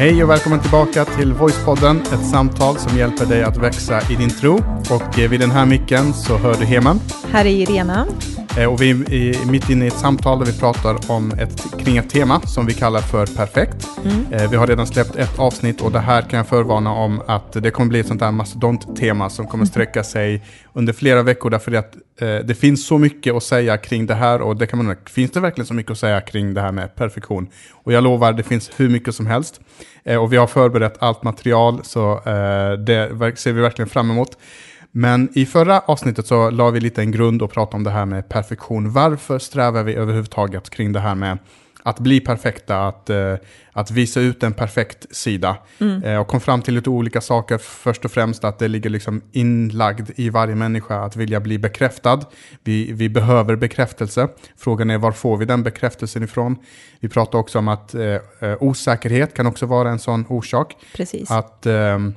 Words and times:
Hej 0.00 0.24
och 0.24 0.30
välkommen 0.30 0.60
tillbaka 0.60 1.04
till 1.04 1.32
Voicepodden, 1.32 2.00
ett 2.00 2.26
samtal 2.30 2.78
som 2.78 2.98
hjälper 2.98 3.26
dig 3.26 3.42
att 3.42 3.56
växa 3.56 4.12
i 4.12 4.16
din 4.16 4.30
tro. 4.30 4.54
Och 4.90 5.18
eh, 5.18 5.30
vid 5.30 5.40
den 5.40 5.50
här 5.50 5.66
micken 5.66 6.14
så 6.14 6.36
hör 6.36 6.54
du 6.54 6.64
Heman. 6.64 7.00
Här 7.32 7.44
är 7.44 7.50
Irena. 7.50 8.06
Eh, 8.58 8.72
och 8.72 8.82
vi 8.82 8.90
är 8.90 9.50
mitt 9.50 9.70
inne 9.70 9.84
i 9.84 9.88
ett 9.88 9.98
samtal 9.98 10.38
där 10.38 10.46
vi 10.46 10.58
pratar 10.58 11.10
om 11.10 11.30
ett, 11.30 11.78
kring 11.78 11.96
ett 11.96 12.10
tema 12.10 12.40
som 12.40 12.66
vi 12.66 12.74
kallar 12.74 13.00
för 13.00 13.26
perfekt. 13.26 13.88
Mm. 14.04 14.32
Eh, 14.32 14.50
vi 14.50 14.56
har 14.56 14.66
redan 14.66 14.86
släppt 14.86 15.16
ett 15.16 15.38
avsnitt 15.38 15.80
och 15.80 15.92
det 15.92 15.98
här 15.98 16.22
kan 16.22 16.36
jag 16.36 16.46
förvarna 16.46 16.92
om 16.92 17.22
att 17.26 17.52
det 17.52 17.70
kommer 17.70 17.88
bli 17.88 18.00
ett 18.00 18.06
sånt 18.06 18.20
här 18.20 18.30
mastodont-tema 18.30 19.30
som 19.30 19.46
kommer 19.46 19.64
sträcka 19.64 20.04
sig 20.04 20.44
under 20.72 20.92
flera 20.92 21.22
veckor 21.22 21.50
därför 21.50 21.72
att 21.72 21.96
det 22.44 22.58
finns 22.58 22.86
så 22.86 22.98
mycket 22.98 23.34
att 23.34 23.42
säga 23.42 23.76
kring 23.76 24.06
det 24.06 24.14
här 24.14 24.42
och 24.42 24.56
det 24.56 24.66
kan 24.66 24.84
man 24.84 24.96
finns 25.06 25.30
det 25.30 25.40
verkligen 25.40 25.66
så 25.66 25.74
mycket 25.74 25.92
att 25.92 25.98
säga 25.98 26.20
kring 26.20 26.54
det 26.54 26.60
här 26.60 26.72
med 26.72 26.94
perfektion? 26.94 27.48
Och 27.72 27.92
jag 27.92 28.04
lovar, 28.04 28.32
det 28.32 28.42
finns 28.42 28.70
hur 28.76 28.88
mycket 28.88 29.14
som 29.14 29.26
helst. 29.26 29.60
och 30.20 30.32
vi 30.32 30.36
har 30.36 30.46
förberett 30.46 30.96
allt 30.98 31.22
material 31.22 31.80
så 31.82 32.20
det 32.86 33.32
ser 33.36 33.52
vi 33.52 33.60
verkligen 33.60 33.88
fram 33.88 34.10
emot. 34.10 34.36
Men 34.92 35.28
i 35.34 35.46
förra 35.46 35.80
avsnittet 35.80 36.26
så 36.26 36.50
la 36.50 36.70
vi 36.70 36.80
lite 36.80 37.02
en 37.02 37.10
grund 37.10 37.42
och 37.42 37.52
pratade 37.52 37.76
om 37.76 37.84
det 37.84 37.90
här 37.90 38.06
med 38.06 38.28
perfektion. 38.28 38.92
Varför 38.92 39.38
strävar 39.38 39.82
vi 39.82 39.94
överhuvudtaget 39.94 40.70
kring 40.70 40.92
det 40.92 41.00
här 41.00 41.14
med 41.14 41.38
att 41.82 41.98
bli 41.98 42.20
perfekta, 42.20 42.86
att, 42.86 43.10
uh, 43.10 43.34
att 43.72 43.90
visa 43.90 44.20
ut 44.20 44.42
en 44.42 44.52
perfekt 44.52 45.16
sida. 45.16 45.56
Mm. 45.78 46.04
Uh, 46.04 46.18
och 46.18 46.28
kom 46.28 46.40
fram 46.40 46.62
till 46.62 46.74
lite 46.74 46.90
olika 46.90 47.20
saker. 47.20 47.58
Först 47.58 48.04
och 48.04 48.10
främst 48.10 48.44
att 48.44 48.58
det 48.58 48.68
ligger 48.68 48.90
liksom 48.90 49.22
inlagd 49.32 50.10
i 50.16 50.30
varje 50.30 50.54
människa 50.54 51.04
att 51.04 51.16
vilja 51.16 51.40
bli 51.40 51.58
bekräftad. 51.58 52.20
Vi, 52.64 52.92
vi 52.92 53.08
behöver 53.08 53.56
bekräftelse. 53.56 54.28
Frågan 54.56 54.90
är 54.90 54.98
var 54.98 55.12
får 55.12 55.36
vi 55.36 55.44
den 55.44 55.62
bekräftelsen 55.62 56.22
ifrån? 56.22 56.56
Vi 57.00 57.08
pratar 57.08 57.38
också 57.38 57.58
om 57.58 57.68
att 57.68 57.94
uh, 57.94 58.18
osäkerhet 58.60 59.34
kan 59.34 59.46
också 59.46 59.66
vara 59.66 59.90
en 59.90 59.98
sån 59.98 60.26
orsak. 60.28 60.76
Precis. 60.94 61.30
Att 61.30 61.66
ehm, 61.66 62.14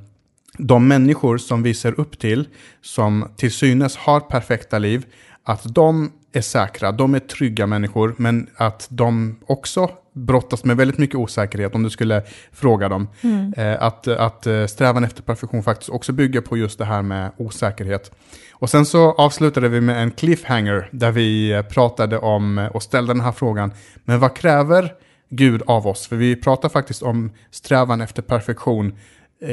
de 0.57 0.87
människor 0.87 1.37
som 1.37 1.63
vi 1.63 1.73
ser 1.73 1.99
upp 1.99 2.19
till, 2.19 2.47
som 2.81 3.27
till 3.35 3.51
synes 3.51 3.97
har 3.97 4.19
perfekta 4.19 4.79
liv, 4.79 5.05
att 5.43 5.75
de 5.75 6.11
är 6.33 6.41
säkra, 6.41 6.91
de 6.91 7.15
är 7.15 7.19
trygga 7.19 7.67
människor, 7.67 8.15
men 8.17 8.49
att 8.55 8.87
de 8.89 9.39
också 9.45 9.89
brottas 10.13 10.63
med 10.63 10.77
väldigt 10.77 10.97
mycket 10.97 11.15
osäkerhet 11.15 11.75
om 11.75 11.83
du 11.83 11.89
skulle 11.89 12.23
fråga 12.51 12.89
dem. 12.89 13.07
Mm. 13.21 13.53
Eh, 13.57 13.83
att, 13.83 14.07
att 14.07 14.47
eh, 14.47 14.65
strävan 14.65 15.03
efter 15.03 15.23
perfektion 15.23 15.63
faktiskt 15.63 15.89
också 15.89 16.11
bygger 16.11 16.41
på 16.41 16.57
just 16.57 16.77
det 16.77 16.85
här 16.85 17.01
med 17.01 17.31
osäkerhet. 17.37 18.11
Och 18.51 18.69
sen 18.69 18.85
så 18.85 19.11
avslutade 19.11 19.69
vi 19.69 19.81
med 19.81 20.03
en 20.03 20.11
cliffhanger 20.11 20.89
där 20.91 21.11
vi 21.11 21.51
eh, 21.51 21.61
pratade 21.61 22.17
om 22.17 22.69
och 22.73 22.83
ställde 22.83 23.13
den 23.13 23.21
här 23.21 23.31
frågan, 23.31 23.71
men 24.05 24.19
vad 24.19 24.35
kräver 24.35 24.93
Gud 25.29 25.61
av 25.67 25.87
oss? 25.87 26.07
För 26.07 26.15
vi 26.15 26.35
pratar 26.35 26.69
faktiskt 26.69 27.03
om 27.03 27.31
strävan 27.51 28.01
efter 28.01 28.21
perfektion 28.21 28.93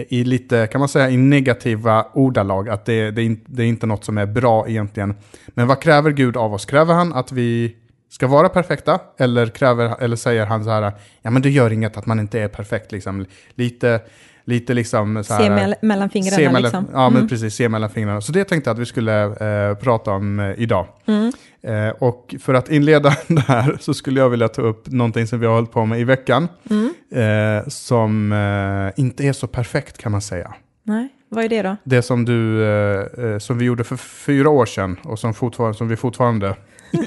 i 0.08 0.24
lite, 0.24 0.66
kan 0.66 0.78
man 0.78 0.88
säga, 0.88 1.10
i 1.10 1.16
negativa 1.16 2.06
ordalag, 2.14 2.68
att 2.68 2.84
det, 2.84 3.10
det, 3.10 3.36
det 3.46 3.62
är 3.62 3.66
inte 3.66 3.86
något 3.86 4.04
som 4.04 4.18
är 4.18 4.26
bra 4.26 4.68
egentligen. 4.68 5.14
Men 5.48 5.66
vad 5.66 5.82
kräver 5.82 6.10
Gud 6.10 6.36
av 6.36 6.54
oss? 6.54 6.64
Kräver 6.64 6.94
han 6.94 7.12
att 7.12 7.32
vi 7.32 7.76
ska 8.08 8.26
vara 8.26 8.48
perfekta? 8.48 9.00
Eller, 9.18 9.46
kräver, 9.46 9.96
eller 10.00 10.16
säger 10.16 10.46
han 10.46 10.64
så 10.64 10.70
här, 10.70 10.92
ja 11.22 11.30
men 11.30 11.42
det 11.42 11.50
gör 11.50 11.72
inget 11.72 11.96
att 11.96 12.06
man 12.06 12.20
inte 12.20 12.40
är 12.40 12.48
perfekt, 12.48 12.92
liksom. 12.92 13.26
Lite, 13.54 14.00
lite 14.44 14.74
liksom 14.74 15.24
så 15.24 15.34
här, 15.34 15.42
Se 15.42 15.50
me 15.50 15.74
mellan 15.82 16.10
fingrarna 16.10 16.36
se 16.36 16.44
mellan, 16.44 16.62
liksom. 16.62 16.86
Ja, 16.92 17.06
mm. 17.06 17.18
men 17.18 17.28
precis, 17.28 17.54
se 17.54 17.68
mellan 17.68 17.90
fingrarna. 17.90 18.20
Så 18.20 18.32
det 18.32 18.44
tänkte 18.44 18.70
jag 18.70 18.74
att 18.74 18.80
vi 18.80 18.86
skulle 18.86 19.24
eh, 19.24 19.74
prata 19.74 20.10
om 20.10 20.40
eh, 20.40 20.54
idag. 20.56 20.86
Mm. 21.06 21.32
Eh, 21.62 21.94
och 21.98 22.34
för 22.40 22.54
att 22.54 22.70
inleda 22.70 23.16
det 23.26 23.40
här 23.40 23.76
så 23.80 23.94
skulle 23.94 24.20
jag 24.20 24.30
vilja 24.30 24.48
ta 24.48 24.62
upp 24.62 24.90
någonting 24.90 25.26
som 25.26 25.40
vi 25.40 25.46
har 25.46 25.54
hållit 25.54 25.72
på 25.72 25.86
med 25.86 26.00
i 26.00 26.04
veckan. 26.04 26.48
Mm. 26.70 26.94
Eh, 27.12 27.68
som 27.68 28.32
eh, 28.32 29.00
inte 29.00 29.24
är 29.24 29.32
så 29.32 29.46
perfekt 29.46 29.98
kan 29.98 30.12
man 30.12 30.22
säga. 30.22 30.54
Nej, 30.82 31.08
vad 31.28 31.44
är 31.44 31.48
det 31.48 31.62
då? 31.62 31.76
Det 31.84 32.02
som, 32.02 32.24
du, 32.24 32.64
eh, 32.64 33.38
som 33.38 33.58
vi 33.58 33.64
gjorde 33.64 33.84
för 33.84 33.96
fyra 33.96 34.50
år 34.50 34.66
sedan 34.66 34.96
och 35.02 35.18
som, 35.18 35.34
fortfarande, 35.34 35.78
som 35.78 35.88
vi 35.88 35.96
fortfarande 35.96 36.56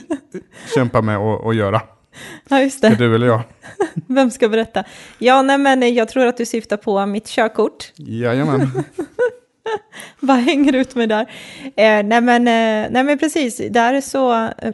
kämpar 0.75 1.01
med 1.01 1.17
att 1.17 1.55
göra. 1.55 1.81
Ja, 2.49 2.61
just 2.61 2.81
det. 2.81 2.87
Ska 2.87 3.03
du 3.03 3.15
eller 3.15 3.27
jag? 3.27 3.41
Vem 4.07 4.31
ska 4.31 4.49
berätta? 4.49 4.83
Ja, 5.17 5.41
nej, 5.41 5.57
men 5.57 5.95
jag 5.95 6.07
tror 6.07 6.25
att 6.25 6.37
du 6.37 6.45
syftar 6.45 6.77
på 6.77 7.05
mitt 7.05 7.27
körkort. 7.27 7.91
Jajamän. 7.95 8.71
Vad 10.19 10.37
hänger 10.37 10.75
ut 10.75 10.95
med 10.95 11.09
där? 11.09 11.21
Eh, 11.75 12.03
nej, 12.03 12.21
men, 12.21 12.47
eh, 12.47 12.91
nej, 12.91 13.03
men 13.03 13.17
precis, 13.17 13.61
där 13.69 13.93
är 13.93 14.01
så... 14.01 14.33
Eh, 14.33 14.73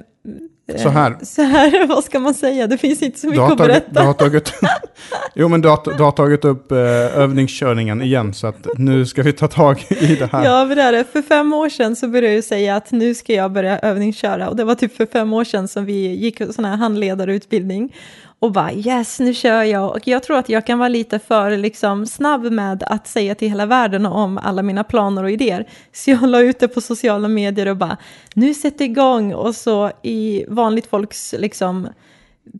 så 0.78 0.90
här. 0.90 1.18
Så 1.22 1.42
här, 1.42 1.88
vad 1.88 2.04
ska 2.04 2.20
man 2.20 2.34
säga? 2.34 2.68
Det 2.68 2.78
finns 2.78 3.02
inte 3.02 3.20
så 3.20 3.28
mycket 3.28 3.44
att 3.44 3.58
tagit, 3.58 3.68
berätta. 3.68 4.00
Du 4.00 4.06
har 4.06 4.14
tagit, 4.14 4.54
jo, 5.34 5.48
men 5.48 5.62
du 5.62 5.70
har, 5.70 5.98
du 5.98 6.04
har 6.04 6.12
tagit 6.12 6.46
upp 6.46 6.72
eh, 6.72 6.78
övningskörningen 7.20 8.02
igen, 8.02 8.34
så 8.34 8.48
att 8.48 8.68
nu 8.78 9.06
ska 9.06 9.24
vi 9.24 9.34
ta 9.34 9.48
tag 9.48 9.86
i 9.90 10.16
det 10.16 10.30
här. 10.32 10.46
Ja, 10.46 10.66
det 10.66 10.82
är 10.82 10.92
det. 10.92 11.04
För 11.12 11.22
fem 11.22 11.54
år 11.54 11.70
sedan 11.70 11.96
så 11.96 12.08
började 12.08 12.36
jag 12.36 12.44
säga 12.44 12.76
att 12.76 12.92
nu 12.92 13.16
ska 13.16 13.34
jag 13.34 13.52
börja 13.52 13.80
övningsköra. 13.80 14.50
Och 14.50 14.56
det 14.56 14.64
var 14.64 14.76
typ 14.76 14.96
för 14.96 15.06
fem 15.06 15.34
år 15.34 15.44
sedan 15.44 15.68
som 15.68 15.86
vi 15.86 16.16
gick 16.16 16.42
sån 16.56 16.66
här 16.66 16.78
handledarutbildning 16.78 17.94
och 18.40 18.52
bara 18.52 18.74
yes, 18.74 19.20
nu 19.20 19.34
kör 19.34 19.64
jag. 19.64 19.92
Och 19.92 20.08
jag 20.08 20.24
tror 20.24 20.38
att 20.38 20.50
jag 20.50 20.66
kan 20.66 20.80
vara 20.80 20.90
lite 20.90 21.20
för 21.20 21.58
liksom, 21.58 22.06
snabb 22.06 22.52
med 22.52 22.84
att 22.84 23.08
säga 23.08 23.36
till 23.36 23.50
hela 23.50 23.66
världen 23.66 24.06
om 24.06 24.38
alla 24.38 24.62
mina 24.62 24.84
planer 24.84 25.24
och 25.24 25.32
idéer. 25.32 25.68
Så 25.94 26.12
jag 26.12 26.30
la 26.30 26.40
ut 26.40 26.60
det 26.60 26.68
på 26.68 26.82
sociala 26.82 27.28
medier 27.28 27.68
och 27.68 27.78
bara 27.78 27.98
nu 28.34 28.54
sätter 28.54 28.86
igång. 28.86 29.34
Och 29.34 29.56
så 29.56 29.92
i 30.02 30.46
vanligt 30.48 30.88
folks 30.88 31.36
liksom, 31.38 31.88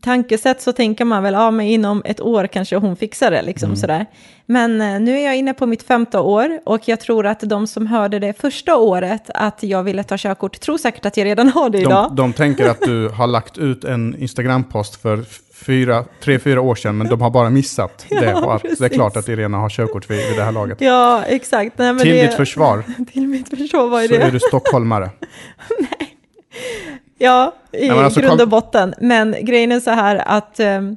tankesätt 0.02 0.62
så 0.62 0.72
tänker 0.72 1.04
man 1.04 1.22
väl, 1.22 1.34
ja 1.34 1.50
men 1.50 1.66
inom 1.66 2.02
ett 2.04 2.20
år 2.20 2.46
kanske 2.46 2.76
hon 2.76 2.96
fixar 2.96 3.30
det 3.30 3.42
liksom 3.42 3.66
mm. 3.66 3.76
sådär. 3.76 4.06
Men 4.46 4.80
eh, 4.80 5.00
nu 5.00 5.18
är 5.18 5.24
jag 5.24 5.36
inne 5.36 5.54
på 5.54 5.66
mitt 5.66 5.82
femte 5.82 6.18
år 6.18 6.60
och 6.64 6.88
jag 6.88 7.00
tror 7.00 7.26
att 7.26 7.40
de 7.40 7.66
som 7.66 7.86
hörde 7.86 8.18
det 8.18 8.40
första 8.40 8.76
året 8.76 9.30
att 9.34 9.62
jag 9.62 9.82
ville 9.82 10.04
ta 10.04 10.16
körkort 10.18 10.60
tror 10.60 10.78
säkert 10.78 11.06
att 11.06 11.16
jag 11.16 11.24
redan 11.24 11.48
har 11.48 11.70
det 11.70 11.78
idag. 11.78 12.08
De, 12.10 12.16
de 12.16 12.32
tänker 12.32 12.68
att 12.68 12.80
du 12.86 13.08
har 13.08 13.26
lagt 13.26 13.58
ut 13.58 13.84
en 13.84 14.16
Instagram-post 14.18 15.02
för 15.02 15.24
fyra, 15.66 16.04
tre, 16.20 16.38
fyra 16.38 16.60
år 16.60 16.74
sedan, 16.74 16.98
men 16.98 17.08
de 17.08 17.20
har 17.20 17.30
bara 17.30 17.50
missat 17.50 18.06
ja, 18.10 18.20
det. 18.20 18.34
Och 18.34 18.54
att 18.54 18.62
det 18.78 18.84
är 18.84 18.88
klart 18.88 19.16
att 19.16 19.28
Irena 19.28 19.58
har 19.58 19.68
körkort 19.68 20.10
vid, 20.10 20.28
vid 20.28 20.36
det 20.36 20.44
här 20.44 20.52
laget. 20.52 20.80
Ja, 20.80 21.22
exakt. 21.22 21.78
Nej, 21.78 21.98
till 21.98 22.10
det, 22.10 22.26
ditt 22.26 22.34
försvar. 22.34 22.84
till 23.12 23.28
mitt 23.28 23.48
försvar, 23.48 23.88
vad 23.88 24.02
är 24.02 24.08
så 24.08 24.14
det? 24.14 24.20
Så 24.20 24.26
är 24.26 24.30
du 24.30 24.40
stockholmare. 24.40 25.10
Nej. 25.78 26.16
Ja, 27.18 27.54
i 27.72 27.88
Nej, 27.88 27.98
alltså, 27.98 28.20
grund 28.20 28.40
och 28.40 28.48
botten. 28.48 28.94
Men 29.00 29.36
grejen 29.40 29.72
är 29.72 29.80
så 29.80 29.90
här 29.90 30.16
att 30.26 30.60
um, 30.60 30.96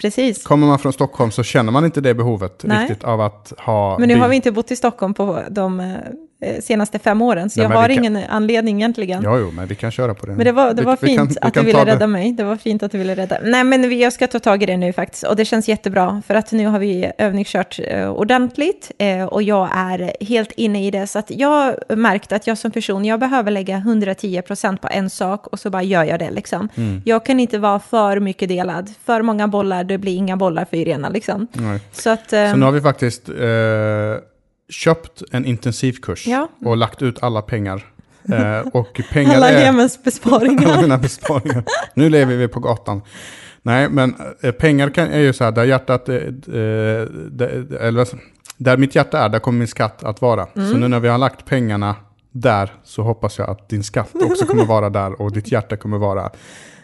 Precis. 0.00 0.44
Kommer 0.44 0.66
man 0.66 0.78
från 0.78 0.92
Stockholm 0.92 1.30
så 1.30 1.42
känner 1.42 1.72
man 1.72 1.84
inte 1.84 2.00
det 2.00 2.14
behovet 2.14 2.60
Nej. 2.64 2.82
riktigt 2.82 3.04
av 3.04 3.20
att 3.20 3.52
ha 3.58 3.98
Men 3.98 4.08
nu 4.08 4.14
bil. 4.14 4.22
har 4.22 4.28
vi 4.28 4.36
inte 4.36 4.52
bott 4.52 4.70
i 4.70 4.76
Stockholm 4.76 5.14
på 5.14 5.42
de 5.50 5.80
Eh, 5.80 5.96
senaste 6.60 6.98
fem 6.98 7.22
åren, 7.22 7.50
så 7.50 7.60
Nej, 7.60 7.70
jag 7.70 7.76
har 7.76 7.88
ingen 7.88 8.16
anledning 8.16 8.76
egentligen. 8.76 9.22
Ja, 9.22 9.38
jo, 9.38 9.50
men 9.50 9.66
vi 9.66 9.74
kan 9.74 9.90
köra 9.90 10.14
på 10.14 10.26
det. 10.26 10.32
Men 10.32 10.44
det 10.44 10.52
var, 10.52 10.74
det 10.74 10.82
var 10.82 10.98
vi, 11.00 11.06
fint 11.06 11.30
vi 11.30 11.34
kan, 11.34 11.48
att 11.48 11.54
du 11.54 11.62
ville 11.62 11.84
rädda 11.84 12.06
mig. 12.06 12.32
Det 12.32 12.44
var 12.44 12.56
fint 12.56 12.82
att 12.82 12.92
du 12.92 12.98
ville 12.98 13.14
rädda. 13.14 13.38
Nej, 13.44 13.64
men 13.64 13.98
jag 13.98 14.12
ska 14.12 14.26
ta 14.26 14.38
tag 14.38 14.62
i 14.62 14.66
det 14.66 14.76
nu 14.76 14.92
faktiskt. 14.92 15.22
Och 15.22 15.36
det 15.36 15.44
känns 15.44 15.68
jättebra, 15.68 16.22
för 16.26 16.34
att 16.34 16.52
nu 16.52 16.66
har 16.66 16.78
vi 16.78 17.12
övningskört 17.18 17.80
eh, 17.84 18.10
ordentligt. 18.10 18.92
Eh, 18.98 19.24
och 19.24 19.42
jag 19.42 19.68
är 19.74 20.12
helt 20.20 20.52
inne 20.52 20.86
i 20.86 20.90
det. 20.90 21.06
Så 21.06 21.18
att 21.18 21.30
jag 21.30 21.48
har 21.48 21.96
märkt 21.96 22.32
att 22.32 22.46
jag 22.46 22.58
som 22.58 22.70
person, 22.70 23.04
jag 23.04 23.20
behöver 23.20 23.50
lägga 23.50 23.76
110 23.76 24.42
procent 24.42 24.80
på 24.80 24.88
en 24.90 25.10
sak 25.10 25.46
och 25.46 25.60
så 25.60 25.70
bara 25.70 25.82
gör 25.82 26.04
jag 26.04 26.18
det. 26.18 26.30
Liksom. 26.30 26.68
Mm. 26.74 27.02
Jag 27.04 27.24
kan 27.24 27.40
inte 27.40 27.58
vara 27.58 27.80
för 27.80 28.20
mycket 28.20 28.48
delad. 28.48 28.90
För 29.04 29.22
många 29.22 29.48
bollar, 29.48 29.84
det 29.84 29.98
blir 29.98 30.16
inga 30.16 30.36
bollar 30.36 30.64
för 30.64 30.76
Irena. 30.76 31.08
Liksom. 31.08 31.46
Så, 31.92 32.10
att, 32.10 32.30
så 32.30 32.56
nu 32.56 32.64
har 32.64 32.72
vi 32.72 32.80
faktiskt... 32.80 33.28
Eh 34.70 34.72
köpt 34.72 35.22
en 35.32 35.44
intensivkurs 35.44 36.26
ja. 36.26 36.48
och 36.64 36.76
lagt 36.76 37.02
ut 37.02 37.22
alla 37.22 37.42
pengar. 37.42 37.86
Eh, 38.32 38.60
och 38.72 39.00
pengar 39.12 39.34
alla 39.34 39.50
är... 39.50 39.64
hemmens 39.64 40.02
besparingar. 40.04 40.82
mina 40.82 40.98
besparingar. 40.98 41.64
Nu 41.94 42.08
lever 42.08 42.36
vi 42.36 42.48
på 42.48 42.60
gatan. 42.60 43.02
Nej, 43.62 43.88
men 43.88 44.14
eh, 44.42 44.52
pengar 44.52 44.90
kan, 44.90 45.08
är 45.08 45.18
ju 45.18 45.32
så 45.32 45.44
här, 45.44 45.52
där 45.52 45.64
hjärtat, 45.64 46.08
eh, 46.08 46.14
där, 47.30 47.74
eller, 47.80 48.08
där 48.56 48.76
mitt 48.76 48.94
hjärta 48.94 49.18
är, 49.18 49.28
där 49.28 49.38
kommer 49.38 49.58
min 49.58 49.68
skatt 49.68 50.04
att 50.04 50.22
vara. 50.22 50.46
Mm. 50.56 50.70
Så 50.70 50.76
nu 50.76 50.88
när 50.88 51.00
vi 51.00 51.08
har 51.08 51.18
lagt 51.18 51.46
pengarna 51.46 51.96
där 52.32 52.72
så 52.84 53.02
hoppas 53.02 53.38
jag 53.38 53.50
att 53.50 53.68
din 53.68 53.82
skatt 53.82 54.14
också 54.14 54.46
kommer 54.46 54.64
vara 54.64 54.90
där 54.90 55.22
och 55.22 55.32
ditt 55.32 55.52
hjärta 55.52 55.76
kommer 55.76 55.98
vara 55.98 56.30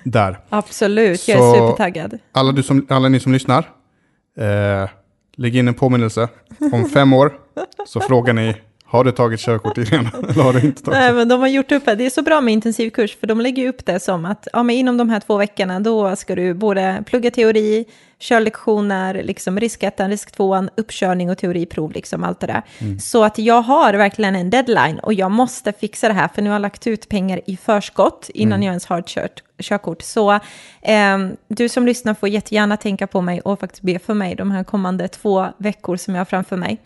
där. 0.05 0.39
Absolut, 0.49 1.29
jag 1.29 1.39
är 1.39 1.55
supertaggad. 1.55 2.19
Alla, 2.33 2.53
du 2.53 2.63
som, 2.63 2.87
alla 2.89 3.09
ni 3.09 3.21
som 3.21 3.33
lyssnar, 3.33 3.71
eh, 4.39 4.89
lägg 5.37 5.57
in 5.57 5.69
en 5.69 5.75
påminnelse. 5.75 6.29
Om 6.73 6.89
fem 6.89 7.13
år 7.13 7.46
så 7.87 8.01
frågar 8.01 8.33
ni, 8.33 8.55
har 8.85 9.05
du 9.05 9.13
tagit 9.13 9.41
körkort 9.41 9.79
Irena? 9.79 10.11
Eller 10.29 10.43
har 10.43 10.53
du 10.53 10.61
inte 10.61 10.83
tagit? 10.83 11.01
Nej, 11.01 11.13
men 11.13 11.29
de 11.29 11.41
har 11.41 11.49
gjort 11.49 11.73
upp 11.73 11.85
det. 11.85 11.95
Det 11.95 12.07
är 12.07 12.11
så 12.11 12.23
bra 12.23 12.41
med 12.41 12.55
intensivkurs, 12.55 13.17
för 13.17 13.27
de 13.27 13.41
lägger 13.41 13.69
upp 13.69 13.87
det 13.87 14.01
som 14.01 14.25
att 14.25 14.49
ja, 14.53 14.63
men 14.63 14.77
inom 14.77 14.97
de 14.97 15.11
här 15.11 15.21
två 15.21 15.37
veckorna, 15.37 15.81
då 15.81 16.17
ska 16.17 16.35
du 16.35 16.55
både 16.55 17.03
plugga 17.07 17.31
teori, 17.31 17.85
körlektioner, 18.19 19.23
liksom 19.23 19.61
risk 19.61 19.83
1, 19.83 20.01
risk 20.01 20.33
2, 20.33 20.69
uppkörning 20.77 21.31
och 21.31 21.39
teoriprov, 21.39 21.93
liksom 21.93 22.25
allt 22.25 22.41
det 22.41 22.47
där. 22.47 22.63
Så 22.99 23.25
att 23.25 23.39
jag 23.39 23.63
har 23.63 23.95
verkligen 23.95 24.37
en 24.37 24.51
deadline 24.51 24.99
och 24.99 25.15
jag 25.15 25.31
måste 25.31 25.73
fixa 25.73 26.09
det 26.09 26.15
här, 26.15 26.29
för 26.29 26.43
nu 26.43 26.51
har 26.51 26.55
jag 26.55 26.63
lagt 26.63 26.87
ut 26.87 27.09
pengar 27.09 27.41
i 27.47 27.57
förskott 27.57 28.31
innan 28.35 28.63
jag 28.63 28.71
ens 28.71 28.87
har 28.87 28.99
ett 28.99 29.07
kört, 29.07 29.43
körkort. 29.63 30.03
Så 30.03 30.33
eh, 30.83 31.19
du 31.49 31.69
som 31.69 31.87
lyssnar 31.87 32.15
får 32.15 32.29
jättegärna 32.29 32.77
tänka 32.77 33.07
på 33.07 33.21
mig 33.21 33.41
och 33.41 33.61
faktiskt 33.61 33.83
be 33.83 33.99
för 33.99 34.15
mig 34.15 34.35
de 34.35 34.51
här 34.51 34.65
kommande 34.65 35.09
två 35.09 35.47
veckor 35.59 35.97
som 35.97 36.15
jag 36.15 36.21
har 36.21 36.25
framför 36.25 36.57
mig. 36.57 36.79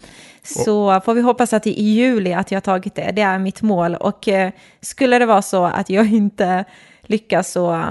Så 0.43 1.01
får 1.01 1.15
vi 1.15 1.21
hoppas 1.21 1.53
att 1.53 1.67
i 1.67 1.83
juli 1.83 2.33
att 2.33 2.51
jag 2.51 2.57
har 2.57 2.61
tagit 2.61 2.95
det, 2.95 3.13
det 3.13 3.23
är 3.23 3.39
mitt 3.39 3.63
mål. 3.63 3.95
Och 3.95 4.29
eh, 4.29 4.51
skulle 4.81 5.19
det 5.19 5.27
vara 5.27 5.43
så 5.43 5.65
att 5.65 5.91
jag 5.91 6.13
inte 6.13 6.65
lyckas 7.03 7.53
så 7.53 7.85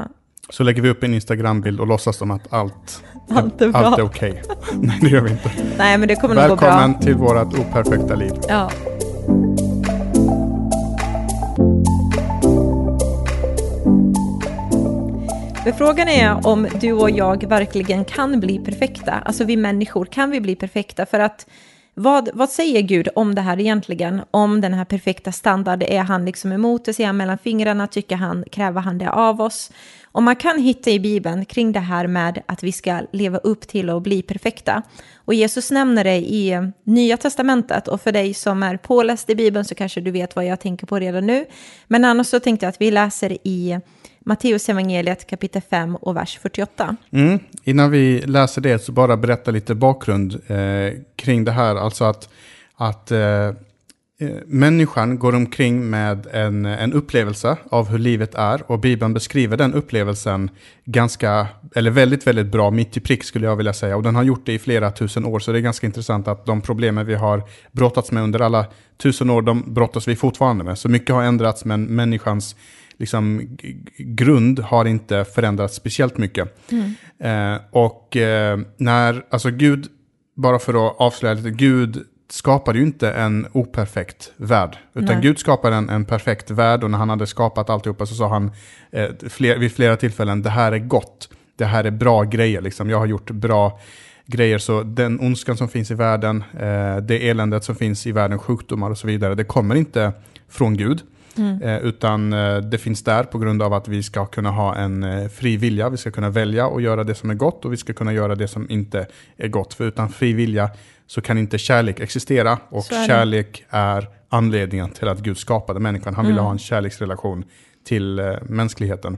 Så 0.49 0.63
lägger 0.63 0.81
vi 0.81 0.89
upp 0.89 1.03
en 1.03 1.13
Instagram-bild 1.13 1.79
och 1.79 1.87
låtsas 1.87 2.17
som 2.17 2.31
att 2.31 2.53
allt, 2.53 3.03
Allt 3.29 3.61
är 3.61 3.69
bra. 3.69 3.81
allt 3.81 3.99
är 3.99 4.03
okej. 4.03 4.43
Nej, 4.73 4.97
det 5.01 5.07
gör 5.07 5.21
vi 5.21 5.31
inte. 5.31 5.51
Nej, 5.77 5.97
men 5.97 6.07
det 6.07 6.15
kommer 6.15 6.35
nog 6.35 6.49
gå 6.49 6.55
bra. 6.55 6.69
Välkommen 6.69 6.99
till 6.99 7.15
vårt 7.15 7.59
operfekta 7.59 8.15
liv. 8.15 8.33
Ja. 8.47 8.71
För 15.63 15.71
frågan 15.71 16.07
är 16.07 16.47
om 16.47 16.67
du 16.81 16.93
och 16.93 17.09
jag 17.11 17.47
verkligen 17.49 18.05
kan 18.05 18.39
bli 18.39 18.59
perfekta. 18.59 19.11
Alltså 19.11 19.43
vi 19.43 19.57
människor, 19.57 20.05
kan 20.05 20.31
vi 20.31 20.41
bli 20.41 20.55
perfekta? 20.55 21.05
För 21.05 21.19
att 21.19 21.45
vad, 21.93 22.29
vad 22.33 22.49
säger 22.49 22.81
Gud 22.81 23.07
om 23.15 23.35
det 23.35 23.41
här 23.41 23.59
egentligen? 23.59 24.21
Om 24.31 24.61
den 24.61 24.73
här 24.73 24.85
perfekta 24.85 25.31
standard, 25.31 25.83
är 25.83 26.03
han 26.03 26.25
liksom 26.25 26.51
emot 26.51 26.85
det? 26.85 26.93
Ser 26.93 27.05
han 27.05 27.17
mellan 27.17 27.37
fingrarna? 27.37 27.87
Tycker 27.87 28.15
han, 28.15 28.43
kräver 28.51 28.81
han 28.81 28.97
det 28.97 29.11
av 29.11 29.41
oss? 29.41 29.71
Och 30.11 30.23
man 30.23 30.35
kan 30.35 30.59
hitta 30.59 30.89
i 30.89 30.99
Bibeln 30.99 31.45
kring 31.45 31.71
det 31.71 31.79
här 31.79 32.07
med 32.07 32.43
att 32.45 32.63
vi 32.63 32.71
ska 32.71 33.01
leva 33.11 33.37
upp 33.37 33.67
till 33.67 33.89
och 33.89 34.01
bli 34.01 34.21
perfekta. 34.21 34.83
Och 35.15 35.33
Jesus 35.33 35.71
nämner 35.71 36.03
det 36.03 36.15
i 36.15 36.51
eh, 36.51 36.67
Nya 36.83 37.17
Testamentet. 37.17 37.87
Och 37.87 38.01
för 38.01 38.11
dig 38.11 38.33
som 38.33 38.63
är 38.63 38.77
påläst 38.77 39.29
i 39.29 39.35
Bibeln 39.35 39.65
så 39.65 39.75
kanske 39.75 40.01
du 40.01 40.11
vet 40.11 40.35
vad 40.35 40.45
jag 40.45 40.59
tänker 40.59 40.87
på 40.87 40.99
redan 40.99 41.25
nu. 41.25 41.45
Men 41.87 42.05
annars 42.05 42.27
så 42.27 42.39
tänkte 42.39 42.65
jag 42.65 42.69
att 42.69 42.81
vi 42.81 42.91
läser 42.91 43.37
i 43.43 43.79
Matteus 44.19 44.69
evangeliet 44.69 45.27
kapitel 45.27 45.61
5 45.69 45.95
och 45.95 46.15
vers 46.15 46.39
48. 46.41 46.95
Mm. 47.11 47.39
Innan 47.63 47.91
vi 47.91 48.21
läser 48.21 48.61
det 48.61 48.79
så 48.79 48.91
bara 48.91 49.17
berätta 49.17 49.51
lite 49.51 49.75
bakgrund 49.75 50.33
eh, 50.47 50.93
kring 51.15 51.45
det 51.45 51.51
här. 51.51 51.75
Alltså 51.75 52.03
att, 52.03 52.29
att 52.75 53.11
eh, 53.11 53.51
människan 54.45 55.19
går 55.19 55.35
omkring 55.35 55.89
med 55.89 56.27
en, 56.31 56.65
en 56.65 56.93
upplevelse 56.93 57.57
av 57.69 57.89
hur 57.89 57.97
livet 57.97 58.35
är 58.35 58.71
och 58.71 58.79
Bibeln 58.79 59.13
beskriver 59.13 59.57
den 59.57 59.73
upplevelsen 59.73 60.49
ganska, 60.85 61.47
eller 61.75 61.91
väldigt, 61.91 62.27
väldigt 62.27 62.47
bra, 62.47 62.71
mitt 62.71 62.97
i 62.97 62.99
prick 62.99 63.23
skulle 63.23 63.45
jag 63.45 63.55
vilja 63.55 63.73
säga. 63.73 63.97
Och 63.97 64.03
den 64.03 64.15
har 64.15 64.23
gjort 64.23 64.45
det 64.45 64.53
i 64.53 64.59
flera 64.59 64.91
tusen 64.91 65.25
år, 65.25 65.39
så 65.39 65.51
det 65.51 65.59
är 65.59 65.61
ganska 65.61 65.87
intressant 65.87 66.27
att 66.27 66.45
de 66.45 66.61
problemen 66.61 67.05
vi 67.05 67.15
har 67.15 67.43
brottats 67.71 68.11
med 68.11 68.23
under 68.23 68.39
alla 68.39 68.65
tusen 68.97 69.29
år, 69.29 69.41
de 69.41 69.73
brottas 69.73 70.07
vi 70.07 70.15
fortfarande 70.15 70.63
med. 70.63 70.77
Så 70.77 70.89
mycket 70.89 71.15
har 71.15 71.23
ändrats, 71.23 71.65
men 71.65 71.83
människans 71.83 72.55
liksom, 72.97 73.57
grund 73.97 74.59
har 74.59 74.85
inte 74.85 75.25
förändrats 75.25 75.75
speciellt 75.75 76.17
mycket. 76.17 76.57
Eh, 77.19 77.55
och 77.71 78.17
eh, 78.17 78.59
när, 78.77 79.25
alltså 79.29 79.49
Gud, 79.49 79.87
bara 80.35 80.59
för 80.59 80.87
att 80.87 80.95
avslöja 80.99 81.33
lite, 81.33 81.49
Gud 81.49 82.05
skapade 82.31 82.79
ju 82.79 82.85
inte 82.85 83.11
en 83.11 83.47
operfekt 83.51 84.31
värld. 84.37 84.77
Utan 84.93 85.15
Nej. 85.15 85.21
Gud 85.21 85.39
skapade 85.39 85.75
en, 85.75 85.89
en 85.89 86.05
perfekt 86.05 86.51
värld 86.51 86.83
och 86.83 86.91
när 86.91 86.97
han 86.97 87.09
hade 87.09 87.27
skapat 87.27 87.69
alltihopa 87.69 88.05
så 88.05 88.15
sa 88.15 88.27
han 88.27 88.51
eh, 88.91 89.07
fler, 89.29 89.57
vid 89.57 89.71
flera 89.71 89.97
tillfällen, 89.97 90.41
det 90.41 90.49
här 90.49 90.71
är 90.71 90.79
gott, 90.79 91.29
det 91.55 91.65
här 91.65 91.83
är 91.83 91.91
bra 91.91 92.23
grejer, 92.23 92.61
liksom. 92.61 92.89
jag 92.89 92.99
har 92.99 93.05
gjort 93.05 93.31
bra 93.31 93.79
grejer. 94.25 94.57
Så 94.57 94.83
den 94.83 95.19
ondskan 95.19 95.57
som 95.57 95.67
finns 95.67 95.91
i 95.91 95.95
världen, 95.95 96.43
eh, 96.53 96.97
det 96.97 97.29
eländet 97.29 97.63
som 97.63 97.75
finns 97.75 98.07
i 98.07 98.11
världen, 98.11 98.39
sjukdomar 98.39 98.89
och 98.89 98.97
så 98.97 99.07
vidare, 99.07 99.35
det 99.35 99.43
kommer 99.43 99.75
inte 99.75 100.13
från 100.49 100.77
Gud. 100.77 101.01
Eh, 101.61 101.77
utan 101.77 102.33
eh, 102.33 102.57
det 102.57 102.77
finns 102.77 103.03
där 103.03 103.23
på 103.23 103.37
grund 103.37 103.61
av 103.61 103.73
att 103.73 103.87
vi 103.87 104.03
ska 104.03 104.25
kunna 104.25 104.51
ha 104.51 104.75
en 104.75 105.03
eh, 105.03 105.27
fri 105.27 105.57
vilja. 105.57 105.89
Vi 105.89 105.97
ska 105.97 106.11
kunna 106.11 106.29
välja 106.29 106.67
och 106.67 106.81
göra 106.81 107.03
det 107.03 107.15
som 107.15 107.29
är 107.29 107.33
gott 107.33 107.65
och 107.65 107.73
vi 107.73 107.77
ska 107.77 107.93
kunna 107.93 108.13
göra 108.13 108.35
det 108.35 108.47
som 108.47 108.69
inte 108.69 109.07
är 109.37 109.47
gott. 109.47 109.73
För 109.73 109.85
utan 109.85 110.09
fri 110.09 110.33
vilja 110.33 110.69
så 111.09 111.21
kan 111.21 111.37
inte 111.37 111.57
kärlek 111.57 111.99
existera. 111.99 112.59
Och 112.69 112.91
är 112.91 113.07
kärlek 113.07 113.65
är 113.69 114.09
anledningen 114.29 114.89
till 114.89 115.07
att 115.07 115.19
Gud 115.19 115.37
skapade 115.37 115.79
människan. 115.79 116.15
Han 116.15 116.27
ville 116.27 116.41
ha 116.41 116.51
en 116.51 116.59
kärleksrelation 116.59 117.43
till 117.87 118.19
eh, 118.19 118.35
mänskligheten. 118.41 119.17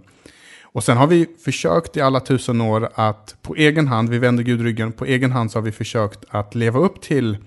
Och 0.62 0.84
sen 0.84 0.98
har 0.98 1.08
vi 1.08 1.28
försökt 1.46 1.98
i 1.98 2.02
alla 2.02 2.20
tusen 2.20 2.62
år 2.62 2.90
att 2.96 3.36
på 3.42 3.56
egen 3.56 3.88
hand, 3.88 4.10
vi 4.10 4.20
vänder 4.20 4.44
Gud 4.44 4.62
ryggen, 4.62 4.92
på 4.92 5.06
egen 5.06 5.32
hand 5.32 5.52
så 5.52 5.60
har 5.60 5.64
vi 5.64 5.72
försökt 5.72 6.26
att 6.30 6.56
leva 6.56 6.80
upp 6.80 7.02
till 7.02 7.38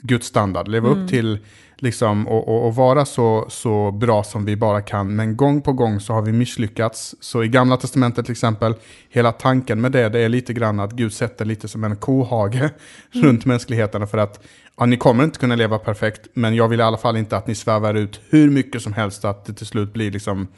Guds 0.00 0.26
standard, 0.26 0.68
leva 0.68 0.88
upp 0.88 1.08
till 1.08 1.38
liksom, 1.80 2.28
och, 2.28 2.48
och, 2.48 2.66
och 2.66 2.74
vara 2.74 3.04
så, 3.04 3.46
så 3.48 3.90
bra 3.90 4.24
som 4.24 4.44
vi 4.44 4.56
bara 4.56 4.82
kan. 4.82 5.16
Men 5.16 5.36
gång 5.36 5.62
på 5.62 5.72
gång 5.72 6.00
så 6.00 6.12
har 6.12 6.22
vi 6.22 6.32
misslyckats. 6.32 7.14
Så 7.20 7.44
i 7.44 7.48
gamla 7.48 7.76
testamentet 7.76 8.24
till 8.24 8.32
exempel, 8.32 8.74
hela 9.08 9.32
tanken 9.32 9.80
med 9.80 9.92
det, 9.92 10.08
det 10.08 10.18
är 10.18 10.28
lite 10.28 10.52
grann 10.52 10.80
att 10.80 10.92
Gud 10.92 11.12
sätter 11.12 11.44
lite 11.44 11.68
som 11.68 11.84
en 11.84 11.96
kohage 11.96 12.70
runt 13.10 13.44
mänskligheten. 13.44 14.06
För 14.06 14.18
att 14.18 14.46
ja, 14.76 14.86
ni 14.86 14.96
kommer 14.96 15.24
inte 15.24 15.38
kunna 15.38 15.56
leva 15.56 15.78
perfekt, 15.78 16.28
men 16.34 16.54
jag 16.54 16.68
vill 16.68 16.80
i 16.80 16.82
alla 16.82 16.98
fall 16.98 17.16
inte 17.16 17.36
att 17.36 17.46
ni 17.46 17.54
svävar 17.54 17.94
ut 17.94 18.20
hur 18.28 18.50
mycket 18.50 18.82
som 18.82 18.92
helst 18.92 19.24
att 19.24 19.44
det 19.44 19.52
till 19.52 19.66
slut 19.66 19.92
blir 19.92 20.10
liksom 20.10 20.48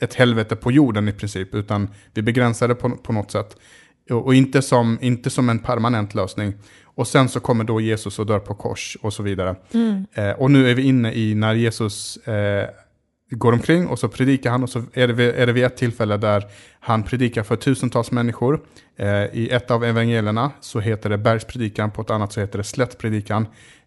ett 0.00 0.14
helvete 0.14 0.56
på 0.56 0.72
jorden 0.72 1.08
i 1.08 1.12
princip. 1.12 1.54
Utan 1.54 1.88
vi 2.14 2.22
begränsar 2.22 2.68
det 2.68 2.74
på, 2.74 2.90
på 2.90 3.12
något 3.12 3.30
sätt. 3.30 3.56
Och, 4.10 4.26
och 4.26 4.34
inte, 4.34 4.62
som, 4.62 4.98
inte 5.00 5.30
som 5.30 5.48
en 5.48 5.58
permanent 5.58 6.14
lösning. 6.14 6.54
Och 6.94 7.08
sen 7.08 7.28
så 7.28 7.40
kommer 7.40 7.64
då 7.64 7.80
Jesus 7.80 8.18
och 8.18 8.26
dör 8.26 8.38
på 8.38 8.54
kors 8.54 8.96
och 9.02 9.12
så 9.12 9.22
vidare. 9.22 9.56
Eh, 10.14 10.30
och 10.30 10.50
nu 10.50 10.70
är 10.70 10.74
vi 10.74 10.82
inne 10.82 11.12
i 11.12 11.34
när 11.34 11.54
Jesus 11.54 12.16
eh, 12.16 12.68
går 13.30 13.52
omkring 13.52 13.86
och 13.86 13.98
så 13.98 14.08
predikar 14.08 14.50
han 14.50 14.62
och 14.62 14.70
så 14.70 14.82
är 14.92 15.08
det, 15.08 15.32
är 15.32 15.46
det 15.46 15.52
vid 15.52 15.64
ett 15.64 15.76
tillfälle 15.76 16.16
där 16.16 16.44
han 16.80 17.02
predikar 17.02 17.42
för 17.42 17.56
tusentals 17.56 18.10
människor. 18.10 18.60
Eh, 18.96 19.24
I 19.24 19.48
ett 19.52 19.70
av 19.70 19.84
evangelierna 19.84 20.50
så 20.60 20.80
heter 20.80 21.10
det 21.10 21.18
bergspredikan, 21.18 21.90
på 21.90 22.02
ett 22.02 22.10
annat 22.10 22.32
så 22.32 22.40
heter 22.40 22.58
det 22.58 22.64
slättpredikan. 22.64 23.46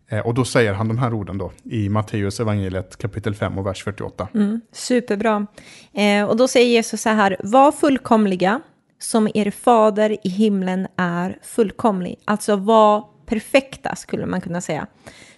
Eh, 0.09 0.19
och 0.19 0.33
då 0.33 0.45
säger 0.45 0.73
han 0.73 0.87
de 0.87 0.97
här 0.97 1.13
orden 1.13 1.37
då 1.37 1.51
i 1.63 1.89
Matteus 1.89 2.39
evangeliet 2.39 2.97
kapitel 2.97 3.35
5 3.35 3.57
och 3.57 3.65
vers 3.65 3.83
48. 3.83 4.27
Mm, 4.33 4.61
superbra. 4.71 5.47
Eh, 5.93 6.23
och 6.23 6.37
då 6.37 6.47
säger 6.47 6.67
Jesus 6.67 7.01
så 7.01 7.09
här, 7.09 7.37
var 7.39 7.71
fullkomliga 7.71 8.61
som 8.99 9.27
er 9.33 9.51
fader 9.51 10.17
i 10.27 10.29
himlen 10.29 10.87
är 10.95 11.39
fullkomlig. 11.43 12.19
Alltså 12.25 12.55
var 12.55 13.16
perfekta 13.27 13.95
skulle 13.95 14.25
man 14.25 14.41
kunna 14.41 14.61
säga. 14.61 14.87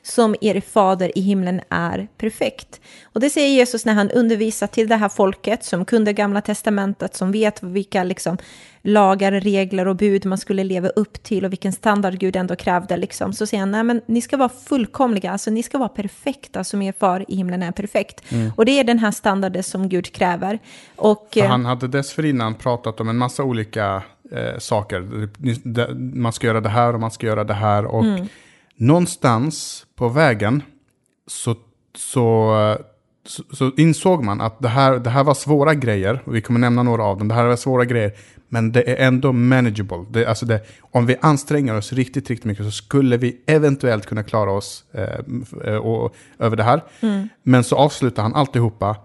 Som 0.01 0.36
er 0.41 0.62
fader 0.62 1.18
i 1.18 1.21
himlen 1.21 1.62
är 1.69 2.07
perfekt. 2.18 2.81
Och 3.03 3.19
det 3.19 3.30
säger 3.30 3.50
Jesus 3.50 3.86
när 3.86 3.93
han 3.93 4.12
undervisar 4.12 4.67
till 4.67 4.88
det 4.88 4.96
här 4.96 5.10
folket 5.10 5.63
som 5.63 5.86
kunde 5.86 6.13
gamla 6.13 6.41
testamentet, 6.41 7.15
som 7.15 7.31
vet 7.31 7.63
vilka 7.63 8.03
liksom, 8.03 8.38
lagar, 8.81 9.31
regler 9.31 9.88
och 9.88 9.96
bud 9.96 10.25
man 10.25 10.38
skulle 10.38 10.63
leva 10.63 10.89
upp 10.89 11.24
till 11.24 11.46
och 11.46 11.51
vilken 11.51 11.74
standard 11.74 12.19
Gud 12.19 12.36
ändå 12.36 12.55
krävde. 12.55 12.98
Liksom. 12.98 13.34
Så 13.34 13.46
säger 13.46 13.62
han, 13.62 13.72
nej 13.72 13.84
men 13.84 14.01
ni 14.05 14.22
ska 14.22 14.38
vara 14.38 14.50
fullkomliga, 14.50 15.31
alltså 15.31 15.51
ni 15.51 15.63
ska 15.63 15.77
vara 15.77 15.89
perfekta 15.89 16.63
som 16.63 16.81
er 16.81 16.93
far 17.00 17.25
i 17.27 17.36
himlen 17.36 17.63
är 17.63 17.72
perfekt. 17.72 18.24
Och 18.55 18.65
det 18.65 18.79
är 18.79 18.84
den 18.84 19.00
här 19.00 19.12
standarden 19.12 19.63
som 19.63 19.89
Gud 19.89 20.13
kräver. 20.13 20.60
Och, 20.96 21.38
eh, 21.38 21.48
han 21.48 21.65
hade 21.65 21.88
dessförinnan 21.88 22.55
pratat 22.55 23.00
om 23.00 23.10
en 23.10 23.17
massa 23.17 23.43
olika 23.43 24.03
eh, 24.31 24.57
saker. 24.59 25.07
Man 26.15 26.33
ska 26.33 26.48
göra 26.48 26.62
det 26.62 26.69
här 26.69 26.93
och 26.93 27.00
man 27.00 27.12
ska 27.12 27.27
göra 27.27 27.43
det 27.43 27.53
här. 27.53 27.86
Och 27.86 28.05
någonstans 28.75 29.86
på 29.95 30.09
vägen 30.09 30.63
så, 31.27 31.55
så, 31.95 32.77
så, 33.27 33.43
så 33.53 33.71
insåg 33.77 34.24
man 34.24 34.41
att 34.41 34.59
det 34.59 34.67
här, 34.67 35.00
det 35.00 35.09
här 35.09 35.24
var 35.24 35.33
svåra 35.33 35.74
grejer. 35.74 36.21
Och 36.25 36.36
vi 36.36 36.41
kommer 36.41 36.59
nämna 36.59 36.83
några 36.83 37.03
av 37.03 37.17
dem. 37.17 37.27
Det 37.27 37.33
här 37.36 37.45
var 37.45 37.55
svåra 37.55 37.86
grejer. 37.86 38.12
Men 38.51 38.71
det 38.71 38.89
är 38.89 39.07
ändå 39.07 39.31
manageable. 39.33 40.05
Det, 40.09 40.25
alltså 40.25 40.45
det, 40.45 40.62
om 40.91 41.05
vi 41.05 41.15
anstränger 41.21 41.75
oss 41.77 41.93
riktigt, 41.93 42.29
riktigt 42.29 42.45
mycket 42.45 42.65
så 42.65 42.71
skulle 42.71 43.17
vi 43.17 43.41
eventuellt 43.48 44.05
kunna 44.05 44.24
klara 44.24 44.51
oss 44.51 44.83
eh, 44.91 45.03
f- 45.41 45.62
eh, 45.65 45.75
och, 45.75 46.15
över 46.39 46.57
det 46.57 46.63
här. 46.63 46.81
Men 47.43 47.63
så 47.63 47.75
avslutar 47.75 48.24
han 48.24 48.36
alltihopa. 48.36 48.95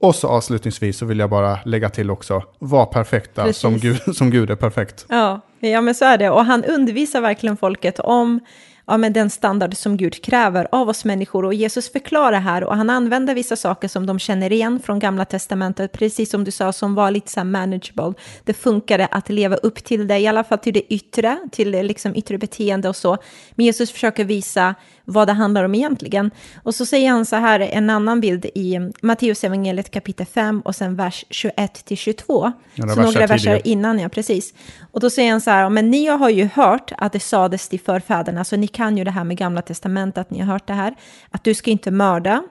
Och 0.00 0.14
så 0.14 0.28
avslutningsvis 0.28 0.98
så 0.98 1.06
vill 1.06 1.18
jag 1.18 1.30
bara 1.30 1.58
lägga 1.64 1.90
till 1.90 2.10
också, 2.10 2.42
var 2.58 2.86
perfekta 2.86 3.44
Precis. 3.44 3.60
som 3.60 3.78
Gud, 3.78 4.00
som 4.16 4.30
Gud 4.30 4.50
är 4.50 4.56
perfekt. 4.56 5.06
Ja, 5.08 5.40
ja, 5.60 5.80
men 5.80 5.94
så 5.94 6.04
är 6.04 6.18
det. 6.18 6.30
Och 6.30 6.44
han 6.44 6.64
undervisar 6.64 7.20
verkligen 7.20 7.56
folket 7.56 7.98
om 7.98 8.40
ja, 8.86 8.96
men 8.96 9.12
den 9.12 9.30
standard 9.30 9.76
som 9.76 9.96
Gud 9.96 10.22
kräver 10.22 10.68
av 10.72 10.88
oss 10.88 11.04
människor. 11.04 11.44
Och 11.44 11.54
Jesus 11.54 11.92
förklarar 11.92 12.40
här 12.40 12.64
och 12.64 12.76
han 12.76 12.90
använder 12.90 13.34
vissa 13.34 13.56
saker 13.56 13.88
som 13.88 14.06
de 14.06 14.18
känner 14.18 14.52
igen 14.52 14.80
från 14.84 14.98
gamla 14.98 15.24
testamentet, 15.24 15.92
precis 15.92 16.30
som 16.30 16.44
du 16.44 16.50
sa, 16.50 16.72
som 16.72 16.94
var 16.94 17.10
lite 17.10 17.30
så 17.30 17.40
här 17.40 17.44
manageable. 17.44 18.14
Det 18.44 18.54
funkade 18.54 19.06
att 19.06 19.28
leva 19.28 19.56
upp 19.56 19.84
till 19.84 20.06
det, 20.06 20.18
i 20.18 20.26
alla 20.26 20.44
fall 20.44 20.58
till 20.58 20.74
det 20.74 20.94
yttre, 20.94 21.38
till 21.52 21.70
liksom 21.70 22.16
yttre 22.16 22.38
beteende 22.38 22.88
och 22.88 22.96
så. 22.96 23.18
Men 23.54 23.66
Jesus 23.66 23.92
försöker 23.92 24.24
visa 24.24 24.74
vad 25.04 25.28
det 25.28 25.32
handlar 25.32 25.64
om 25.64 25.74
egentligen. 25.74 26.30
Och 26.62 26.74
så 26.74 26.86
säger 26.86 27.10
han 27.10 27.26
så 27.26 27.36
här, 27.36 27.60
en 27.60 27.90
annan 27.90 28.20
bild 28.20 28.44
i 28.44 28.78
Matteus 29.02 29.44
evangeliet 29.44 29.90
kapitel 29.90 30.26
5 30.26 30.60
och 30.60 30.76
sen 30.76 30.96
vers 30.96 31.24
21 31.30 31.84
till 31.84 31.96
22. 31.96 32.52
Ja, 32.74 32.88
så 32.88 33.02
några 33.02 33.26
verser 33.26 33.60
innan, 33.64 33.98
ja 33.98 34.08
precis. 34.08 34.54
Och 34.92 35.00
då 35.00 35.10
säger 35.10 35.30
han 35.30 35.40
så 35.40 35.50
här, 35.50 35.70
men 35.70 35.90
ni 35.90 36.06
har 36.06 36.30
ju 36.30 36.48
hört 36.54 36.92
att 36.98 37.12
det 37.12 37.20
sades 37.20 37.68
till 37.68 37.80
förfäderna, 37.80 38.44
så 38.44 38.56
ni 38.56 38.66
kan 38.66 38.98
ju 38.98 39.04
det 39.04 39.10
här 39.10 39.24
med 39.24 39.36
gamla 39.36 39.62
testamentet, 39.62 40.18
att 40.18 40.30
ni 40.30 40.40
har 40.40 40.52
hört 40.52 40.66
det 40.66 40.74
här, 40.74 40.94
att 41.30 41.44
du 41.44 41.54
ska 41.54 41.70
inte 41.70 41.90
mörda, 41.90 42.42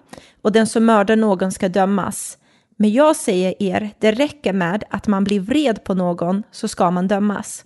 och 0.41 0.51
den 0.51 0.67
som 0.67 0.85
mördar 0.85 1.15
någon 1.15 1.51
ska 1.51 1.69
dömas. 1.69 2.37
Men 2.77 2.91
jag 2.91 3.15
säger 3.15 3.63
er, 3.63 3.89
det 3.99 4.11
räcker 4.11 4.53
med 4.53 4.83
att 4.89 5.07
man 5.07 5.23
blir 5.23 5.39
vred 5.39 5.83
på 5.83 5.93
någon 5.93 6.43
så 6.51 6.67
ska 6.67 6.91
man 6.91 7.07
dömas. 7.07 7.65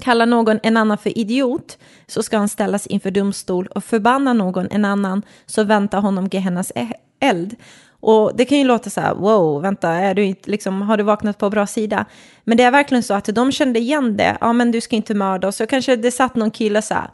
Kallar 0.00 0.26
någon 0.26 0.60
en 0.62 0.76
annan 0.76 0.98
för 0.98 1.18
idiot 1.18 1.78
så 2.06 2.22
ska 2.22 2.38
han 2.38 2.48
ställas 2.48 2.86
inför 2.86 3.10
domstol 3.10 3.66
och 3.66 3.84
förbanna 3.84 4.32
någon 4.32 4.68
en 4.70 4.84
annan 4.84 5.22
så 5.46 5.64
väntar 5.64 6.00
honom 6.00 6.28
Gehennas 6.32 6.72
e- 6.74 6.92
eld. 7.20 7.56
Och 8.00 8.32
det 8.36 8.44
kan 8.44 8.58
ju 8.58 8.64
låta 8.64 8.90
så 8.90 9.00
här, 9.00 9.14
wow, 9.14 9.62
vänta, 9.62 9.88
är 9.88 10.14
du 10.14 10.24
inte, 10.24 10.50
liksom, 10.50 10.82
har 10.82 10.96
du 10.96 11.04
vaknat 11.04 11.38
på 11.38 11.50
bra 11.50 11.66
sida? 11.66 12.04
Men 12.44 12.56
det 12.56 12.62
är 12.62 12.70
verkligen 12.70 13.02
så 13.02 13.14
att 13.14 13.24
de 13.24 13.52
kände 13.52 13.78
igen 13.78 14.16
det, 14.16 14.36
ja 14.40 14.52
men 14.52 14.70
du 14.70 14.80
ska 14.80 14.96
inte 14.96 15.14
mörda, 15.14 15.48
och 15.48 15.54
så 15.54 15.66
kanske 15.66 15.96
det 15.96 16.10
satt 16.10 16.36
någon 16.36 16.50
kille 16.50 16.82
så 16.82 16.94
här, 16.94 17.10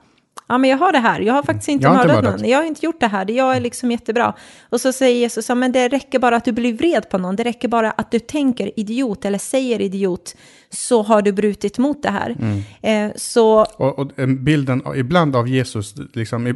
ja 0.50 0.58
men 0.58 0.70
jag 0.70 0.78
har 0.78 0.92
det 0.92 0.98
här, 0.98 1.20
jag 1.20 1.34
har 1.34 1.42
faktiskt 1.42 1.68
inte 1.68 1.88
mördat, 1.88 2.16
inte 2.16 2.30
någon, 2.30 2.48
jag 2.48 2.58
har 2.58 2.64
inte 2.64 2.86
gjort 2.86 3.00
det 3.00 3.06
här, 3.06 3.30
jag 3.30 3.56
är 3.56 3.60
liksom 3.60 3.90
jättebra. 3.90 4.34
Och 4.68 4.80
så 4.80 4.92
säger 4.92 5.20
Jesus, 5.20 5.48
ja 5.48 5.54
men 5.54 5.72
det 5.72 5.88
räcker 5.88 6.18
bara 6.18 6.36
att 6.36 6.44
du 6.44 6.52
blir 6.52 6.74
vred 6.74 7.10
på 7.10 7.18
någon, 7.18 7.36
det 7.36 7.44
räcker 7.44 7.68
bara 7.68 7.90
att 7.90 8.10
du 8.10 8.18
tänker 8.18 8.80
idiot 8.80 9.24
eller 9.24 9.38
säger 9.38 9.80
idiot, 9.80 10.36
så 10.70 11.02
har 11.02 11.22
du 11.22 11.32
brutit 11.32 11.78
mot 11.78 12.02
det 12.02 12.10
här. 12.10 12.36
Mm. 12.40 13.10
Eh, 13.10 13.16
så... 13.16 13.60
Och, 13.60 13.98
och 13.98 14.06
bilden 14.28 14.82
ibland 14.96 15.36
av 15.36 15.48
Jesus, 15.48 15.94
liksom, 16.14 16.46
eh, 16.46 16.52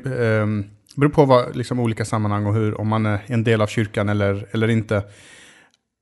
beror 0.96 1.10
på 1.10 1.24
vad, 1.24 1.56
liksom, 1.56 1.80
olika 1.80 2.04
sammanhang 2.04 2.46
och 2.46 2.54
hur, 2.54 2.80
om 2.80 2.88
man 2.88 3.06
är 3.06 3.18
en 3.26 3.44
del 3.44 3.60
av 3.60 3.66
kyrkan 3.66 4.08
eller, 4.08 4.46
eller 4.52 4.68
inte. 4.70 5.02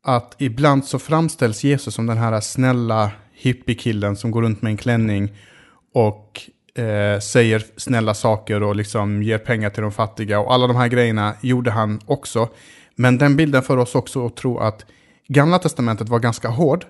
Att 0.04 0.34
ibland 0.38 0.84
så 0.84 0.98
framställs 0.98 1.64
Jesus 1.64 1.94
som 1.94 2.06
den 2.06 2.18
här 2.18 2.40
snälla 2.40 3.10
hippiekillen 3.32 4.16
som 4.16 4.30
går 4.30 4.42
runt 4.42 4.62
med 4.62 4.70
en 4.70 4.76
klänning 4.76 5.32
och 5.94 6.40
eh, 6.78 7.20
säger 7.20 7.64
snälla 7.76 8.14
saker 8.14 8.62
och 8.62 8.76
liksom 8.76 9.22
ger 9.22 9.38
pengar 9.38 9.70
till 9.70 9.82
de 9.82 9.92
fattiga. 9.92 10.40
Och 10.40 10.54
alla 10.54 10.66
de 10.66 10.76
här 10.76 10.88
grejerna 10.88 11.34
gjorde 11.40 11.70
han 11.70 12.00
också. 12.06 12.48
Men 12.96 13.18
den 13.18 13.36
bilden 13.36 13.62
för 13.62 13.76
oss 13.76 13.94
också 13.94 14.26
att 14.26 14.36
tro 14.36 14.58
att 14.58 14.86
Gamla 15.28 15.58
Testamentet 15.58 16.08
var 16.08 16.18
ganska 16.18 16.48
hård. 16.48 16.84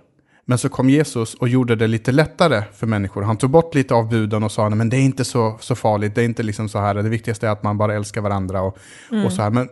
Men 0.44 0.58
så 0.58 0.68
kom 0.68 0.90
Jesus 0.90 1.34
och 1.34 1.48
gjorde 1.48 1.76
det 1.76 1.86
lite 1.86 2.12
lättare 2.12 2.62
för 2.74 2.86
människor. 2.86 3.22
Han 3.22 3.36
tog 3.36 3.50
bort 3.50 3.74
lite 3.74 3.94
av 3.94 4.08
buden 4.08 4.42
och 4.42 4.52
sa, 4.52 4.68
men 4.68 4.88
det 4.88 4.96
är 4.96 5.00
inte 5.00 5.24
så, 5.24 5.56
så 5.60 5.74
farligt, 5.74 6.14
det 6.14 6.22
är 6.22 6.24
inte 6.24 6.42
liksom 6.42 6.68
så 6.68 6.78
här, 6.78 6.94
det 6.94 7.08
viktigaste 7.08 7.46
är 7.46 7.50
att 7.50 7.62
man 7.62 7.78
bara 7.78 7.94
älskar 7.94 8.20
varandra 8.20 8.62
och, 8.62 8.78
mm. 9.10 9.26
och 9.26 9.32
så 9.32 9.42
här. 9.42 9.50
Men 9.50 9.68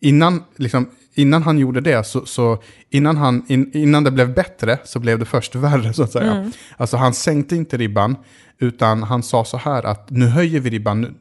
innan, 0.00 0.44
liksom, 0.56 0.90
innan 1.14 1.42
han 1.42 1.58
gjorde 1.58 1.80
det, 1.80 2.06
så, 2.06 2.26
så 2.26 2.62
innan, 2.90 3.16
han, 3.16 3.44
in, 3.48 3.70
innan 3.74 4.04
det 4.04 4.10
blev 4.10 4.34
bättre, 4.34 4.78
så 4.84 4.98
blev 4.98 5.18
det 5.18 5.24
först 5.24 5.54
värre 5.54 5.92
så 5.92 6.02
att 6.02 6.12
säga. 6.12 6.32
Mm. 6.32 6.52
Alltså 6.76 6.96
han 6.96 7.14
sänkte 7.14 7.56
inte 7.56 7.76
ribban, 7.76 8.16
utan 8.58 9.02
han 9.02 9.22
sa 9.22 9.44
så 9.44 9.56
här 9.56 9.86
att 9.86 10.10
nu 10.10 10.26
höjer 10.26 10.60
vi 10.60 10.70
ribban, 10.70 11.14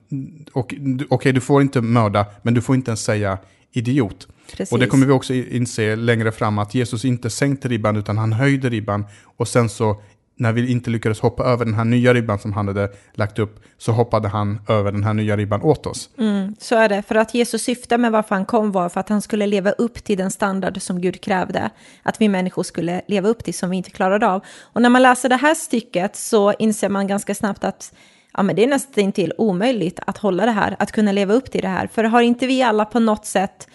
okej 0.52 0.98
okay, 1.10 1.32
du 1.32 1.42
får 1.42 1.62
inte 1.62 1.82
mörda, 1.82 2.26
men 2.42 2.54
du 2.54 2.62
får 2.62 2.76
inte 2.76 2.92
ens 2.92 3.04
säga 3.04 3.38
idiot. 3.72 4.28
Precis. 4.52 4.72
Och 4.72 4.80
det 4.80 4.88
kommer 4.88 5.06
vi 5.06 5.12
också 5.12 5.34
inse 5.34 5.96
längre 5.96 6.32
fram, 6.32 6.58
att 6.58 6.76
Jesus 6.76 7.06
inte 7.06 7.30
sänkte 7.30 7.68
ribban, 7.68 7.96
utan 7.96 8.18
han 8.18 8.34
höjde 8.34 8.70
ribban. 8.70 9.06
Och 9.38 9.48
sen 9.48 9.70
så, 9.70 10.02
när 10.44 10.54
vi 10.54 10.72
inte 10.72 10.90
lyckades 10.90 11.20
hoppa 11.20 11.44
över 11.44 11.66
den 11.66 11.74
här 11.74 11.86
nya 11.86 12.14
ribban 12.14 12.40
som 12.40 12.54
han 12.54 12.68
hade 12.68 12.92
lagt 13.14 13.40
upp, 13.40 13.60
så 13.78 13.92
hoppade 13.92 14.28
han 14.28 14.60
över 14.68 14.92
den 14.92 15.04
här 15.04 15.14
nya 15.14 15.38
ribban 15.38 15.62
åt 15.62 15.86
oss. 15.86 16.10
Mm, 16.18 16.56
så 16.60 16.76
är 16.76 16.90
det, 16.90 17.02
för 17.02 17.16
att 17.16 17.34
Jesus 17.34 17.64
syfte 17.64 17.98
med 17.98 18.12
varför 18.12 18.36
han 18.36 18.46
kom 18.46 18.72
var 18.72 18.90
för 18.90 19.00
att 19.00 19.10
han 19.10 19.22
skulle 19.22 19.48
leva 19.48 19.72
upp 19.72 20.04
till 20.04 20.18
den 20.18 20.32
standard 20.32 20.82
som 20.82 21.02
Gud 21.02 21.22
krävde. 21.22 21.70
Att 22.04 22.22
vi 22.22 22.30
människor 22.30 22.64
skulle 22.64 23.02
leva 23.08 23.30
upp 23.30 23.44
till 23.44 23.54
som 23.54 23.70
vi 23.70 23.78
inte 23.78 23.90
klarade 23.90 24.28
av. 24.28 24.42
Och 24.62 24.82
när 24.82 24.90
man 24.90 25.02
läser 25.02 25.30
det 25.30 25.36
här 25.36 25.56
stycket 25.56 26.16
så 26.16 26.54
inser 26.54 26.90
man 26.90 27.08
ganska 27.08 27.36
snabbt 27.36 27.64
att 27.64 27.94
ja, 28.34 28.44
men 28.44 28.56
det 28.56 28.64
är 28.64 28.68
nästan 28.68 29.12
till 29.12 29.34
omöjligt 29.38 30.00
att 30.08 30.18
hålla 30.18 30.46
det 30.46 30.52
här, 30.52 30.76
att 30.80 30.92
kunna 30.92 31.12
leva 31.12 31.34
upp 31.34 31.52
till 31.52 31.62
det 31.62 31.68
här. 31.68 31.88
För 31.88 32.04
har 32.04 32.22
inte 32.22 32.48
vi 32.48 32.64
alla 32.64 32.86
på 32.86 33.00
något 33.00 33.26
sätt 33.26 33.68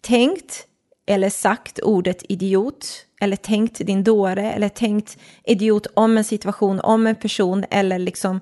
tänkt 0.00 0.66
eller 1.06 1.30
sagt 1.30 1.78
ordet 1.78 2.22
idiot, 2.28 2.86
eller 3.24 3.36
tänkt 3.36 3.78
din 3.86 4.04
dåre, 4.04 4.52
eller 4.52 4.68
tänkt 4.68 5.18
idiot 5.44 5.86
om 5.94 6.18
en 6.18 6.24
situation, 6.24 6.80
om 6.80 7.06
en 7.06 7.14
person, 7.14 7.64
eller 7.70 7.98
liksom 7.98 8.40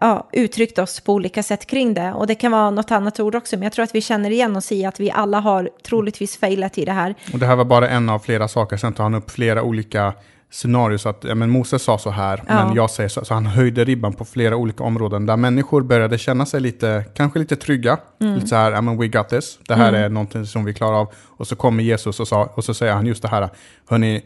ja, 0.00 0.28
uttryckt 0.32 0.78
oss 0.78 1.00
på 1.00 1.12
olika 1.12 1.42
sätt 1.42 1.66
kring 1.66 1.94
det. 1.94 2.12
Och 2.12 2.26
det 2.26 2.34
kan 2.34 2.52
vara 2.52 2.70
något 2.70 2.90
annat 2.90 3.20
ord 3.20 3.34
också, 3.34 3.56
men 3.56 3.62
jag 3.62 3.72
tror 3.72 3.82
att 3.82 3.94
vi 3.94 4.00
känner 4.00 4.30
igen 4.30 4.56
oss 4.56 4.72
i 4.72 4.84
att 4.84 5.00
vi 5.00 5.10
alla 5.10 5.40
har 5.40 5.70
troligtvis 5.82 6.36
failat 6.36 6.78
i 6.78 6.84
det 6.84 6.92
här. 6.92 7.14
Och 7.32 7.38
det 7.38 7.46
här 7.46 7.56
var 7.56 7.64
bara 7.64 7.88
en 7.88 8.08
av 8.08 8.18
flera 8.18 8.48
saker, 8.48 8.76
sen 8.76 8.92
tar 8.92 9.04
han 9.04 9.14
upp 9.14 9.30
flera 9.30 9.62
olika 9.62 10.12
scenario 10.50 10.98
så 10.98 11.08
att 11.08 11.24
ja, 11.24 11.34
men 11.34 11.50
Moses 11.50 11.82
sa 11.82 11.98
så 11.98 12.10
här, 12.10 12.42
ja. 12.48 12.64
men 12.64 12.74
jag 12.74 12.90
säger 12.90 13.08
så. 13.08 13.24
Så 13.24 13.34
han 13.34 13.46
höjde 13.46 13.84
ribban 13.84 14.12
på 14.12 14.24
flera 14.24 14.56
olika 14.56 14.84
områden 14.84 15.26
där 15.26 15.36
människor 15.36 15.82
började 15.82 16.18
känna 16.18 16.46
sig 16.46 16.60
lite, 16.60 17.04
kanske 17.14 17.38
lite 17.38 17.56
trygga. 17.56 17.98
Mm. 18.20 18.34
Lite 18.34 18.46
så 18.46 18.56
här, 18.56 18.72
ja 18.72 18.80
men 18.80 18.98
we 18.98 19.08
got 19.08 19.28
this. 19.28 19.58
Det 19.68 19.74
här 19.74 19.88
mm. 19.88 20.02
är 20.02 20.08
någonting 20.08 20.46
som 20.46 20.64
vi 20.64 20.74
klarar 20.74 20.96
av. 20.96 21.12
Och 21.24 21.46
så 21.46 21.56
kommer 21.56 21.82
Jesus 21.82 22.20
och, 22.20 22.28
sa, 22.28 22.44
och 22.54 22.64
så 22.64 22.74
säger 22.74 22.92
han 22.92 23.06
just 23.06 23.22
det 23.22 23.28
här, 23.28 23.48
hörni, 23.88 24.22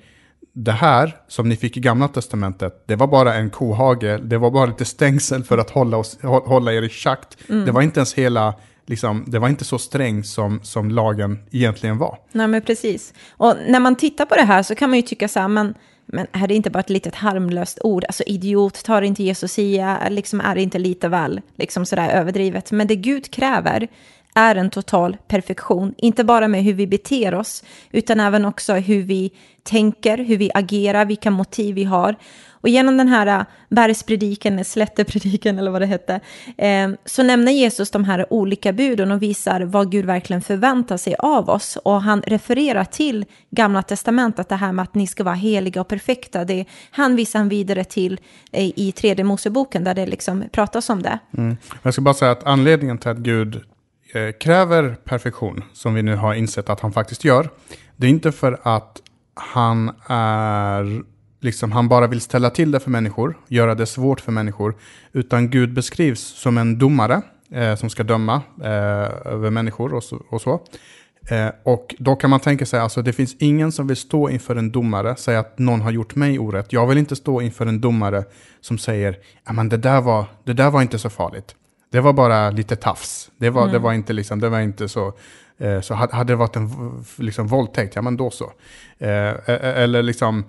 det 0.52 0.72
här 0.72 1.16
som 1.28 1.48
ni 1.48 1.56
fick 1.56 1.76
i 1.76 1.80
gamla 1.80 2.08
testamentet, 2.08 2.84
det 2.86 2.96
var 2.96 3.06
bara 3.06 3.34
en 3.34 3.50
kohage, 3.50 4.20
det 4.22 4.38
var 4.38 4.50
bara 4.50 4.66
lite 4.66 4.84
stängsel 4.84 5.44
för 5.44 5.58
att 5.58 5.70
hålla, 5.70 5.96
oss, 5.96 6.18
hålla 6.22 6.72
er 6.72 6.82
i 6.82 6.88
schakt. 6.88 7.36
Mm. 7.48 7.64
Det 7.64 7.72
var 7.72 7.82
inte 7.82 8.00
ens 8.00 8.14
hela 8.14 8.54
Liksom, 8.86 9.24
det 9.26 9.38
var 9.38 9.48
inte 9.48 9.64
så 9.64 9.78
sträng 9.78 10.24
som, 10.24 10.60
som 10.62 10.90
lagen 10.90 11.38
egentligen 11.50 11.98
var. 11.98 12.18
Nej, 12.32 12.48
men 12.48 12.62
precis. 12.62 13.14
Och 13.30 13.56
när 13.68 13.80
man 13.80 13.96
tittar 13.96 14.26
på 14.26 14.34
det 14.34 14.42
här 14.42 14.62
så 14.62 14.74
kan 14.74 14.90
man 14.90 14.96
ju 14.96 15.02
tycka 15.02 15.28
så 15.28 15.40
här, 15.40 15.48
men 15.48 15.74
men 16.12 16.26
är 16.32 16.48
det 16.48 16.54
inte 16.54 16.70
bara 16.70 16.80
ett 16.80 16.90
litet 16.90 17.14
harmlöst 17.14 17.78
ord? 17.82 18.04
Alltså 18.04 18.22
idiot, 18.26 18.84
tar 18.84 19.02
inte 19.02 19.22
Jesus 19.22 19.52
Sia, 19.52 20.00
eh, 20.04 20.10
liksom 20.10 20.40
är 20.40 20.54
det 20.54 20.62
inte 20.62 20.78
lite 20.78 21.08
väl 21.08 21.40
liksom 21.56 21.86
sådär 21.86 22.08
överdrivet? 22.08 22.72
Men 22.72 22.86
det 22.86 22.96
Gud 22.96 23.30
kräver 23.30 23.88
är 24.34 24.56
en 24.56 24.70
total 24.70 25.16
perfektion, 25.28 25.94
inte 25.96 26.24
bara 26.24 26.48
med 26.48 26.64
hur 26.64 26.74
vi 26.74 26.86
beter 26.86 27.34
oss, 27.34 27.64
utan 27.90 28.20
även 28.20 28.44
också 28.44 28.74
hur 28.74 29.02
vi 29.02 29.30
tänker, 29.62 30.18
hur 30.18 30.36
vi 30.36 30.50
agerar, 30.54 31.04
vilka 31.04 31.30
motiv 31.30 31.74
vi 31.74 31.84
har. 31.84 32.16
Och 32.60 32.68
genom 32.68 32.96
den 32.96 33.08
här 33.08 33.26
äh, 33.26 33.44
bergspredikan, 33.68 34.64
slättepredikan 34.64 35.58
eller 35.58 35.70
vad 35.70 35.82
det 35.82 35.86
hette, 35.86 36.20
ehm, 36.56 36.96
så 37.04 37.22
nämner 37.22 37.52
Jesus 37.52 37.90
de 37.90 38.04
här 38.04 38.32
olika 38.32 38.72
buden 38.72 39.10
och 39.10 39.22
visar 39.22 39.60
vad 39.60 39.90
Gud 39.90 40.04
verkligen 40.04 40.42
förväntar 40.42 40.96
sig 40.96 41.14
av 41.18 41.50
oss. 41.50 41.78
Och 41.84 42.02
han 42.02 42.22
refererar 42.22 42.84
till 42.84 43.24
Gamla 43.50 43.82
Testamentet, 43.82 44.48
det 44.48 44.56
här 44.56 44.72
med 44.72 44.82
att 44.82 44.94
ni 44.94 45.06
ska 45.06 45.24
vara 45.24 45.34
heliga 45.34 45.80
och 45.80 45.88
perfekta. 45.88 46.44
Det 46.44 46.64
han 46.90 47.16
visar 47.16 47.38
han 47.38 47.48
vidare 47.48 47.84
till 47.84 48.20
eh, 48.52 48.64
i 48.76 48.92
tredje 48.92 49.24
Moseboken, 49.24 49.84
där 49.84 49.94
det 49.94 50.06
liksom 50.06 50.44
pratas 50.52 50.90
om 50.90 51.02
det. 51.02 51.18
Mm. 51.38 51.56
Jag 51.82 51.92
ska 51.92 52.02
bara 52.02 52.14
säga 52.14 52.30
att 52.30 52.44
anledningen 52.44 52.98
till 52.98 53.10
att 53.10 53.18
Gud 53.18 53.54
eh, 54.14 54.32
kräver 54.40 54.96
perfektion, 55.04 55.64
som 55.72 55.94
vi 55.94 56.02
nu 56.02 56.16
har 56.16 56.34
insett 56.34 56.70
att 56.70 56.80
han 56.80 56.92
faktiskt 56.92 57.24
gör, 57.24 57.50
det 57.96 58.06
är 58.06 58.10
inte 58.10 58.32
för 58.32 58.60
att 58.62 59.02
han 59.34 59.90
är 60.06 61.02
liksom, 61.40 61.72
han 61.72 61.88
bara 61.88 62.06
vill 62.06 62.20
ställa 62.20 62.50
till 62.50 62.70
det 62.70 62.80
för 62.80 62.90
människor, 62.90 63.38
göra 63.48 63.74
det 63.74 63.86
svårt 63.86 64.20
för 64.20 64.32
människor, 64.32 64.74
utan 65.12 65.50
Gud 65.50 65.74
beskrivs 65.74 66.20
som 66.20 66.58
en 66.58 66.78
domare 66.78 67.22
eh, 67.50 67.74
som 67.74 67.90
ska 67.90 68.02
döma 68.02 68.42
eh, 68.62 69.32
över 69.32 69.50
människor 69.50 69.94
och 69.94 70.04
så. 70.04 70.22
Och, 70.28 70.40
så. 70.40 70.60
Eh, 71.30 71.48
och 71.62 71.94
då 71.98 72.16
kan 72.16 72.30
man 72.30 72.40
tänka 72.40 72.66
sig, 72.66 72.80
alltså 72.80 73.02
det 73.02 73.12
finns 73.12 73.36
ingen 73.38 73.72
som 73.72 73.86
vill 73.86 73.96
stå 73.96 74.30
inför 74.30 74.56
en 74.56 74.70
domare, 74.70 75.16
säga 75.16 75.40
att 75.40 75.58
någon 75.58 75.80
har 75.80 75.90
gjort 75.90 76.14
mig 76.14 76.38
orätt. 76.38 76.72
Jag 76.72 76.86
vill 76.86 76.98
inte 76.98 77.16
stå 77.16 77.40
inför 77.40 77.66
en 77.66 77.80
domare 77.80 78.24
som 78.60 78.78
säger, 78.78 79.18
men 79.52 79.68
det 79.68 79.76
där 79.76 80.00
var, 80.00 80.24
det 80.44 80.52
där 80.52 80.70
var 80.70 80.82
inte 80.82 80.98
så 80.98 81.10
farligt. 81.10 81.54
Det 81.92 82.00
var 82.00 82.12
bara 82.12 82.50
lite 82.50 82.76
tafs. 82.76 83.30
Det 83.36 83.50
var, 83.50 83.62
mm. 83.62 83.72
det 83.72 83.78
var 83.78 83.92
inte 83.92 84.12
liksom, 84.12 84.40
det 84.40 84.48
var 84.48 84.60
inte 84.60 84.88
så, 84.88 85.12
eh, 85.58 85.80
så 85.80 85.94
hade 85.94 86.32
det 86.32 86.36
varit 86.36 86.56
en 86.56 86.70
liksom, 87.16 87.46
våldtäkt, 87.46 87.96
ja 87.96 88.02
men 88.02 88.16
då 88.16 88.30
så. 88.30 88.52
Eh, 88.98 89.34
eller 89.46 90.02
liksom, 90.02 90.44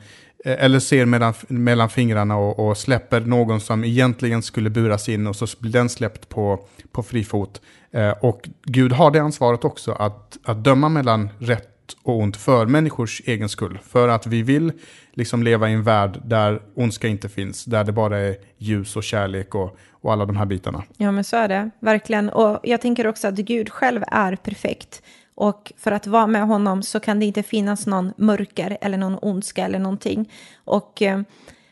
Eh, 0.45 0.63
eller 0.63 0.79
ser 0.79 1.05
mellan, 1.05 1.33
mellan 1.47 1.89
fingrarna 1.89 2.37
och, 2.37 2.67
och, 2.67 2.77
släpper 2.77 3.21
någon 3.21 3.61
som 3.61 3.83
egentligen 3.83 4.41
skulle 4.41 4.69
buras 4.69 5.09
in 5.09 5.27
och 5.27 5.35
så 5.35 5.47
blir 5.59 5.71
den 5.71 5.89
släppt 5.89 6.29
på, 6.29 6.65
på 6.91 7.03
fri 7.03 7.23
fot. 7.23 7.61
Eh, 7.91 8.11
och 8.11 8.49
Gud 8.63 8.91
har 8.91 9.11
det 9.11 9.19
ansvaret 9.19 9.65
också 9.65 9.91
att, 9.91 10.37
att 10.43 10.63
döma 10.63 10.89
mellan 10.89 11.29
rätt 11.39 11.67
och 12.03 12.19
ont 12.19 12.37
för 12.37 12.65
människors 12.65 13.21
egen 13.25 13.49
skull. 13.49 13.79
För 13.83 14.07
att 14.07 14.27
vi 14.27 14.41
vill 14.41 14.71
liksom 15.13 15.43
leva 15.43 15.69
i 15.69 15.73
en 15.73 15.83
värld 15.83 16.21
där 16.25 16.61
ondska 16.75 17.07
inte 17.07 17.29
finns, 17.29 17.65
där 17.65 17.83
det 17.83 17.91
bara 17.91 18.19
är 18.19 18.35
ljus 18.57 18.95
och 18.95 19.03
kärlek 19.03 19.55
och, 19.55 19.77
och 19.91 20.13
alla 20.13 20.25
de 20.25 20.37
här 20.37 20.45
bitarna. 20.45 20.83
Ja, 20.97 21.11
men 21.11 21.23
så 21.23 21.37
är 21.37 21.47
det, 21.47 21.69
verkligen. 21.79 22.29
Och 22.29 22.59
jag 22.63 22.81
tänker 22.81 23.07
också 23.07 23.27
att 23.27 23.35
Gud 23.35 23.69
själv 23.69 24.03
är 24.07 24.35
perfekt. 24.35 25.01
Och 25.35 25.73
för 25.77 25.91
att 25.91 26.07
vara 26.07 26.27
med 26.27 26.47
honom 26.47 26.83
så 26.83 26.99
kan 26.99 27.19
det 27.19 27.25
inte 27.25 27.43
finnas 27.43 27.87
någon 27.87 28.13
mörker 28.15 28.77
eller 28.81 28.97
någon 28.97 29.19
ondska 29.21 29.65
eller 29.65 29.79
någonting. 29.79 30.31
Och, 30.65 31.01
eh, 31.01 31.21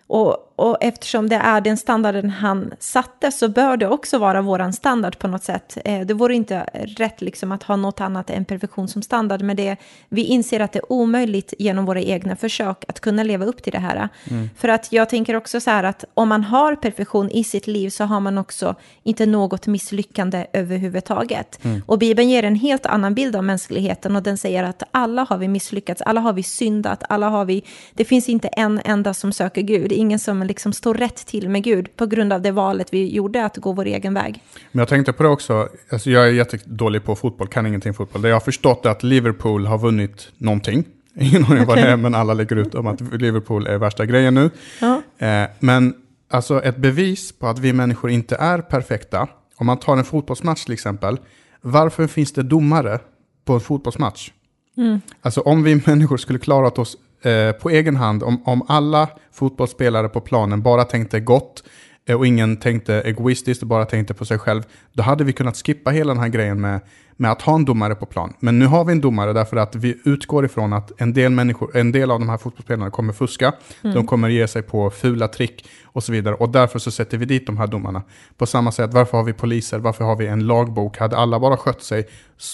och, 0.07 0.48
och 0.59 0.77
eftersom 0.81 1.29
det 1.29 1.35
är 1.35 1.61
den 1.61 1.77
standarden 1.77 2.29
han 2.29 2.73
satte 2.79 3.31
så 3.31 3.49
bör 3.49 3.77
det 3.77 3.87
också 3.87 4.17
vara 4.17 4.41
våran 4.41 4.73
standard 4.73 5.17
på 5.17 5.27
något 5.27 5.43
sätt. 5.43 5.77
Eh, 5.85 6.01
det 6.01 6.13
vore 6.13 6.35
inte 6.35 6.69
rätt 6.73 7.21
liksom 7.21 7.51
att 7.51 7.63
ha 7.63 7.75
något 7.75 8.01
annat 8.01 8.29
än 8.29 8.45
perfektion 8.45 8.87
som 8.87 9.01
standard, 9.01 9.41
men 9.41 9.55
det, 9.55 9.77
vi 10.09 10.23
inser 10.23 10.59
att 10.59 10.71
det 10.71 10.79
är 10.79 10.91
omöjligt 10.91 11.53
genom 11.59 11.85
våra 11.85 12.01
egna 12.01 12.35
försök 12.35 12.85
att 12.87 12.99
kunna 12.99 13.23
leva 13.23 13.45
upp 13.45 13.63
till 13.63 13.73
det 13.73 13.79
här. 13.79 14.09
Mm. 14.29 14.49
För 14.57 14.67
att 14.67 14.91
jag 14.91 15.09
tänker 15.09 15.35
också 15.35 15.59
så 15.61 15.69
här 15.69 15.83
att 15.83 16.05
om 16.13 16.29
man 16.29 16.43
har 16.43 16.75
perfektion 16.75 17.29
i 17.29 17.43
sitt 17.43 17.67
liv 17.67 17.89
så 17.89 18.03
har 18.03 18.19
man 18.19 18.37
också 18.37 18.75
inte 19.03 19.25
något 19.25 19.67
misslyckande 19.67 20.45
överhuvudtaget. 20.53 21.59
Mm. 21.63 21.81
Och 21.85 21.99
Bibeln 21.99 22.29
ger 22.29 22.43
en 22.43 22.55
helt 22.55 22.85
annan 22.85 23.13
bild 23.13 23.35
av 23.35 23.43
mänskligheten 23.43 24.15
och 24.15 24.23
den 24.23 24.37
säger 24.37 24.63
att 24.63 24.83
alla 24.91 25.25
har 25.29 25.37
vi 25.37 25.47
misslyckats, 25.47 26.01
alla 26.01 26.21
har 26.21 26.33
vi 26.33 26.43
syndat, 26.43 27.03
alla 27.09 27.29
har 27.29 27.45
vi, 27.45 27.63
det 27.93 28.05
finns 28.05 28.29
inte 28.29 28.47
en 28.47 28.81
enda 28.85 29.13
som 29.13 29.33
söker 29.33 29.61
Gud, 29.61 29.91
ingen 29.91 30.19
som 30.19 30.48
liksom 30.49 30.73
står 30.73 30.93
rätt 30.93 31.25
till 31.25 31.49
med 31.49 31.63
Gud 31.63 31.95
på 31.95 32.05
grund 32.05 32.33
av 32.33 32.41
det 32.41 32.51
valet 32.51 32.93
vi 32.93 33.15
gjorde 33.15 33.45
att 33.45 33.57
gå 33.57 33.73
vår 33.73 33.85
egen 33.85 34.13
väg. 34.13 34.43
Men 34.71 34.79
jag 34.79 34.87
tänkte 34.87 35.13
på 35.13 35.23
det 35.23 35.29
också, 35.29 35.69
alltså 35.89 36.09
jag 36.09 36.27
är 36.27 36.31
jättedålig 36.31 37.03
på 37.03 37.15
fotboll, 37.15 37.47
kan 37.47 37.65
ingenting 37.65 37.93
fotboll. 37.93 38.21
Det 38.21 38.27
jag 38.29 38.35
har 38.35 38.41
förstått 38.41 38.85
är 38.85 38.89
att 38.89 39.03
Liverpool 39.03 39.65
har 39.65 39.77
vunnit 39.77 40.31
någonting. 40.37 40.83
Ingen 41.19 41.45
aning 41.45 41.65
vad 41.65 41.77
det 41.77 41.81
är, 41.81 41.97
men 41.97 42.15
alla 42.15 42.33
lägger 42.33 42.55
ut 42.55 42.75
om 42.75 42.87
att 42.87 43.01
Liverpool 43.01 43.67
är 43.67 43.77
värsta 43.77 44.05
grejen 44.05 44.33
nu. 44.33 44.49
Ja. 44.81 45.01
Eh, 45.27 45.49
men 45.59 45.93
alltså 46.29 46.63
ett 46.63 46.77
bevis 46.77 47.31
på 47.31 47.47
att 47.47 47.59
vi 47.59 47.73
människor 47.73 48.11
inte 48.11 48.35
är 48.35 48.61
perfekta, 48.61 49.27
om 49.55 49.65
man 49.65 49.77
tar 49.77 49.97
en 49.97 50.05
fotbollsmatch 50.05 50.63
till 50.63 50.73
exempel, 50.73 51.17
varför 51.61 52.07
finns 52.07 52.33
det 52.33 52.43
domare 52.43 52.99
på 53.45 53.53
en 53.53 53.59
fotbollsmatch? 53.59 54.31
Mm. 54.77 55.01
Alltså 55.21 55.41
om 55.41 55.63
vi 55.63 55.81
människor 55.85 56.17
skulle 56.17 56.39
klarat 56.39 56.79
oss 56.79 56.97
eh, 57.21 57.51
på 57.51 57.69
egen 57.69 57.95
hand, 57.95 58.23
om, 58.23 58.43
om 58.45 58.65
alla 58.67 59.09
fotbollsspelare 59.31 60.09
på 60.09 60.21
planen 60.21 60.61
bara 60.61 60.83
tänkte 60.83 61.19
gott 61.19 61.63
eh, 62.05 62.15
och 62.15 62.27
ingen 62.27 62.57
tänkte 62.57 63.01
egoistiskt 63.01 63.61
och 63.61 63.67
bara 63.67 63.85
tänkte 63.85 64.13
på 64.13 64.25
sig 64.25 64.39
själv, 64.39 64.63
då 64.93 65.03
hade 65.03 65.23
vi 65.23 65.33
kunnat 65.33 65.57
skippa 65.57 65.91
hela 65.91 66.13
den 66.13 66.21
här 66.23 66.29
grejen 66.29 66.61
med, 66.61 66.79
med 67.15 67.31
att 67.31 67.41
ha 67.41 67.55
en 67.55 67.65
domare 67.65 67.95
på 67.95 68.05
plan. 68.05 68.33
Men 68.39 68.59
nu 68.59 68.65
har 68.65 68.85
vi 68.85 68.91
en 68.91 69.01
domare 69.01 69.33
därför 69.33 69.57
att 69.57 69.75
vi 69.75 69.97
utgår 70.05 70.45
ifrån 70.45 70.73
att 70.73 71.01
en 71.01 71.13
del, 71.13 71.31
människor, 71.31 71.77
en 71.77 71.91
del 71.91 72.11
av 72.11 72.19
de 72.19 72.29
här 72.29 72.37
fotbollsspelarna 72.37 72.91
kommer 72.91 73.13
fuska, 73.13 73.53
mm. 73.83 73.95
de 73.95 74.07
kommer 74.07 74.29
ge 74.29 74.47
sig 74.47 74.61
på 74.61 74.89
fula 74.89 75.27
trick 75.27 75.67
och 75.83 76.03
så 76.03 76.11
vidare. 76.11 76.35
Och 76.35 76.49
därför 76.49 76.79
så 76.79 76.91
sätter 76.91 77.17
vi 77.17 77.25
dit 77.25 77.45
de 77.45 77.57
här 77.57 77.67
domarna. 77.67 78.03
På 78.37 78.45
samma 78.45 78.71
sätt, 78.71 78.93
varför 78.93 79.17
har 79.17 79.23
vi 79.23 79.33
poliser? 79.33 79.79
Varför 79.79 80.03
har 80.03 80.15
vi 80.15 80.27
en 80.27 80.47
lagbok? 80.47 80.97
Hade 80.97 81.17
alla 81.17 81.39
bara 81.39 81.57
skött 81.57 81.83
sig 81.83 82.07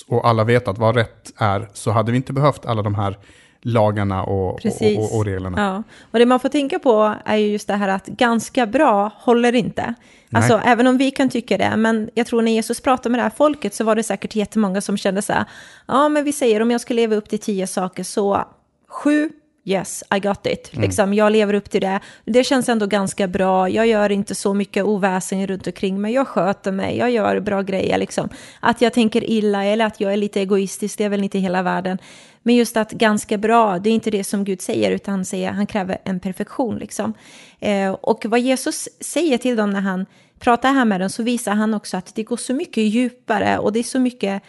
och 0.08 0.28
alla 0.28 0.44
vetat 0.44 0.78
vad 0.78 0.96
rätt 0.96 1.34
är 1.38 1.70
så 1.74 1.92
hade 1.92 2.12
vi 2.12 2.18
inte 2.18 2.34
behövt 2.34 2.66
alla 2.66 2.82
de 2.82 2.96
här 2.96 3.18
lagarna 3.66 4.24
och, 4.24 4.66
och, 4.66 4.82
och, 4.98 5.18
och, 5.18 5.26
reglerna. 5.26 5.62
Ja. 5.62 5.84
Och 6.12 6.20
det 6.20 6.26
man 6.26 6.40
får 6.40 6.50
tänka 6.50 6.80
på 6.80 7.16
är 7.26 7.36
ju 7.36 7.48
just 7.48 7.68
det 7.68 7.74
här 7.74 7.88
att 7.88 8.06
ganska 8.06 8.66
bra 8.66 9.12
håller 9.16 9.56
inte. 9.56 9.94
Alltså 10.32 10.58
Nej. 10.58 10.66
även 10.68 10.88
om 10.88 10.98
vi 10.98 11.12
kan 11.12 11.30
tycka 11.30 11.58
det, 11.58 11.76
men 11.78 12.10
jag 12.14 12.28
tror 12.28 12.42
när 12.42 12.52
Jesus 12.52 12.82
pratade 12.82 13.10
med 13.10 13.20
det 13.20 13.24
här 13.24 13.32
folket 13.38 13.74
så 13.74 13.84
var 13.84 13.96
det 13.96 14.04
säkert 14.04 14.36
jättemånga 14.36 14.82
som 14.82 14.98
kände 14.98 15.22
så 15.22 15.34
här, 15.34 15.46
ja 15.88 16.10
men 16.10 16.24
vi 16.24 16.32
säger 16.32 16.62
om 16.62 16.72
jag 16.72 16.82
ska 16.82 16.94
leva 16.94 17.16
upp 17.16 17.30
till 17.30 17.40
tio 17.40 17.68
saker 17.68 18.04
så 18.04 18.46
sju 18.90 19.30
yes, 19.66 20.04
I 20.16 20.20
got 20.20 20.48
it. 20.48 20.74
Mm. 20.74 20.84
Liksom, 20.84 21.14
jag 21.14 21.32
lever 21.32 21.54
upp 21.54 21.70
till 21.70 21.82
det. 21.82 22.00
Det 22.26 22.44
känns 22.44 22.70
ändå 22.70 22.86
ganska 22.88 23.28
bra. 23.28 23.70
Jag 23.70 23.88
gör 23.88 24.12
inte 24.12 24.36
så 24.36 24.54
mycket 24.54 24.84
oväsen 24.84 25.48
runt 25.48 25.68
omkring 25.68 26.02
mig. 26.02 26.14
Jag 26.14 26.28
sköter 26.28 26.72
mig, 26.72 26.98
jag 26.98 27.12
gör 27.12 27.40
bra 27.40 27.62
grejer. 27.62 27.98
Liksom. 27.98 28.30
Att 28.60 28.82
jag 28.82 28.94
tänker 28.94 29.30
illa 29.30 29.66
eller 29.66 29.86
att 29.86 30.00
jag 30.00 30.14
är 30.14 30.18
lite 30.18 30.40
egoistisk, 30.42 30.98
det 30.98 31.04
är 31.04 31.10
väl 31.10 31.24
inte 31.24 31.40
hela 31.40 31.62
världen. 31.62 31.98
Men 32.48 32.56
just 32.56 32.78
att 32.78 32.92
ganska 32.92 33.38
bra, 33.38 33.80
det 33.80 33.90
är 33.90 33.94
inte 33.94 34.12
det 34.12 34.24
som 34.24 34.44
Gud 34.44 34.62
säger, 34.62 34.92
utan 34.92 35.12
han, 35.12 35.25
säger, 35.25 35.52
han 35.52 35.66
kräver 35.66 35.98
en 36.04 36.20
perfektion. 36.20 36.78
Liksom. 36.78 37.14
Eh, 37.60 37.92
och 37.92 38.25
vad 38.25 38.40
Jesus 38.40 38.90
säger 39.00 39.38
till 39.38 39.56
dem 39.56 39.70
när 39.70 39.82
han 39.82 40.06
pratar 40.40 40.74
här 40.74 40.86
med 40.86 41.02
dem, 41.02 41.10
så 41.10 41.24
visar 41.24 41.52
han 41.52 41.74
också 41.74 41.98
att 41.98 42.16
det 42.16 42.24
går 42.24 42.38
så 42.38 42.54
mycket 42.54 42.84
djupare 42.84 43.58
och 43.58 43.74
det 43.74 43.80
är 43.80 43.84
så 43.84 44.00
mycket 44.00 44.44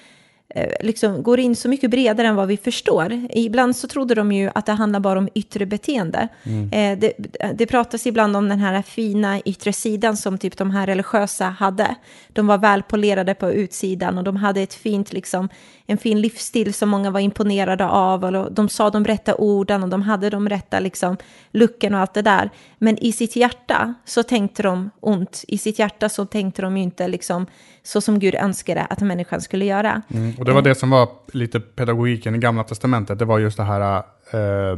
Eh, 0.49 0.73
liksom 0.81 1.23
går 1.23 1.41
in 1.41 1.57
så 1.57 1.69
mycket 1.69 1.91
bredare 1.91 2.27
än 2.27 2.35
vad 2.35 2.49
vi 2.49 2.57
förstår. 2.57 3.27
Ibland 3.31 3.77
så 3.77 3.89
trodde 3.89 4.15
de 4.15 4.33
ju 4.33 4.51
att 4.55 4.67
det 4.67 4.73
handlar 4.73 5.01
bara 5.01 5.19
om 5.19 5.29
yttre 5.35 5.67
beteende. 5.67 6.29
Mm. 6.43 6.73
Eh, 6.73 6.99
det, 6.99 7.13
det 7.55 7.67
pratas 7.67 8.07
ibland 8.07 8.37
om 8.37 8.49
den 8.49 8.59
här 8.59 8.83
fina 8.83 9.41
yttre 9.41 9.73
sidan 9.73 10.17
som 10.17 10.39
typ 10.39 10.57
de 10.57 10.71
här 10.71 10.87
religiösa 10.87 11.45
hade. 11.45 11.97
De 12.29 12.47
var 12.47 12.59
välpolerade 12.59 13.35
på 13.35 13.53
utsidan 13.53 14.19
och 14.19 14.25
de 14.25 14.37
hade 14.37 14.61
ett 14.61 14.75
fint, 14.75 15.13
liksom, 15.13 15.49
en 15.87 15.99
fin 15.99 16.21
livsstil 16.21 16.75
som 16.75 16.89
många 16.89 17.11
var 17.11 17.21
imponerade 17.21 17.87
av. 17.87 18.25
Och 18.25 18.53
de 18.53 18.69
sa 18.69 18.91
de 18.91 19.05
rätta 19.05 19.35
orden 19.35 19.83
och 19.83 19.89
de 19.89 20.03
hade 20.03 20.31
de 20.31 20.49
rätta 20.49 20.81
liksom, 20.81 21.17
looken 21.51 21.95
och 21.95 22.01
allt 22.01 22.15
det 22.15 22.23
där. 22.23 22.51
Men 22.79 22.99
i 22.99 23.13
sitt 23.13 23.37
hjärta 23.37 23.95
så 24.05 24.23
tänkte 24.23 24.63
de 24.63 24.91
ont. 25.01 25.45
I 25.49 25.59
sitt 25.59 25.79
hjärta 25.79 26.09
så 26.09 26.27
tänkte 26.27 26.63
de 26.63 26.77
ju 26.77 26.83
inte 26.83 27.09
liksom, 27.09 27.47
så 27.83 28.01
som 28.01 28.19
Gud 28.19 28.35
önskade 28.35 28.85
att 28.85 29.01
människan 29.01 29.41
skulle 29.41 29.65
göra. 29.65 30.03
Mm, 30.09 30.35
och 30.39 30.45
det 30.45 30.53
var 30.53 30.63
det 30.63 30.75
som 30.75 30.91
var 30.91 31.09
lite 31.33 31.61
pedagogiken 31.61 32.35
i 32.35 32.39
Gamla 32.39 32.65
Testamentet. 32.65 33.19
Det 33.19 33.25
var 33.25 33.39
just 33.39 33.57
det 33.57 33.65
här 33.65 33.97
eh, 34.33 34.77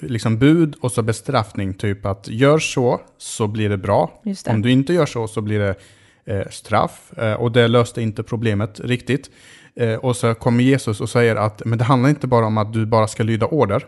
liksom 0.00 0.38
bud 0.38 0.76
och 0.80 0.92
så 0.92 1.02
bestraffning. 1.02 1.74
Typ 1.74 2.06
att 2.06 2.28
gör 2.28 2.58
så, 2.58 3.00
så 3.18 3.46
blir 3.46 3.68
det 3.68 3.78
bra. 3.78 4.20
Det. 4.24 4.46
Om 4.48 4.62
du 4.62 4.70
inte 4.70 4.92
gör 4.92 5.06
så, 5.06 5.28
så 5.28 5.40
blir 5.40 5.58
det 5.58 5.74
eh, 6.24 6.48
straff. 6.50 7.18
Eh, 7.18 7.32
och 7.32 7.52
det 7.52 7.68
löste 7.68 8.02
inte 8.02 8.22
problemet 8.22 8.80
riktigt. 8.80 9.30
Eh, 9.74 9.94
och 9.94 10.16
så 10.16 10.34
kommer 10.34 10.64
Jesus 10.64 11.00
och 11.00 11.10
säger 11.10 11.36
att 11.36 11.62
men 11.64 11.78
det 11.78 11.84
handlar 11.84 12.10
inte 12.10 12.26
bara 12.26 12.46
om 12.46 12.58
att 12.58 12.72
du 12.72 12.86
bara 12.86 13.08
ska 13.08 13.22
lyda 13.22 13.46
order. 13.46 13.86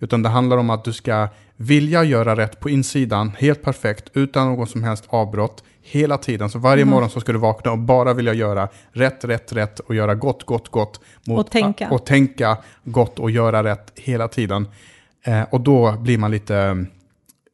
Utan 0.00 0.22
det 0.22 0.28
handlar 0.28 0.56
om 0.56 0.70
att 0.70 0.84
du 0.84 0.92
ska 0.92 1.28
vilja 1.56 2.04
göra 2.04 2.36
rätt 2.36 2.60
på 2.60 2.70
insidan, 2.70 3.32
helt 3.38 3.62
perfekt, 3.62 4.10
utan 4.12 4.46
någon 4.46 4.66
som 4.66 4.84
helst 4.84 5.04
avbrott, 5.08 5.64
hela 5.82 6.18
tiden. 6.18 6.50
Så 6.50 6.58
varje 6.58 6.82
mm. 6.82 6.94
morgon 6.94 7.10
så 7.10 7.20
ska 7.20 7.32
du 7.32 7.38
vakna 7.38 7.72
och 7.72 7.78
bara 7.78 8.14
vilja 8.14 8.34
göra 8.34 8.68
rätt, 8.92 9.24
rätt, 9.24 9.52
rätt 9.52 9.80
och 9.80 9.94
göra 9.94 10.14
gott, 10.14 10.44
gott, 10.44 10.68
gott. 10.68 11.00
Mot, 11.26 11.38
och, 11.38 11.50
tänka. 11.50 11.90
och 11.90 12.06
tänka 12.06 12.56
gott 12.84 13.18
och 13.18 13.30
göra 13.30 13.64
rätt 13.64 13.92
hela 13.94 14.28
tiden. 14.28 14.68
Eh, 15.22 15.42
och 15.50 15.60
då 15.60 15.92
blir 15.92 16.18
man 16.18 16.30
lite 16.30 16.86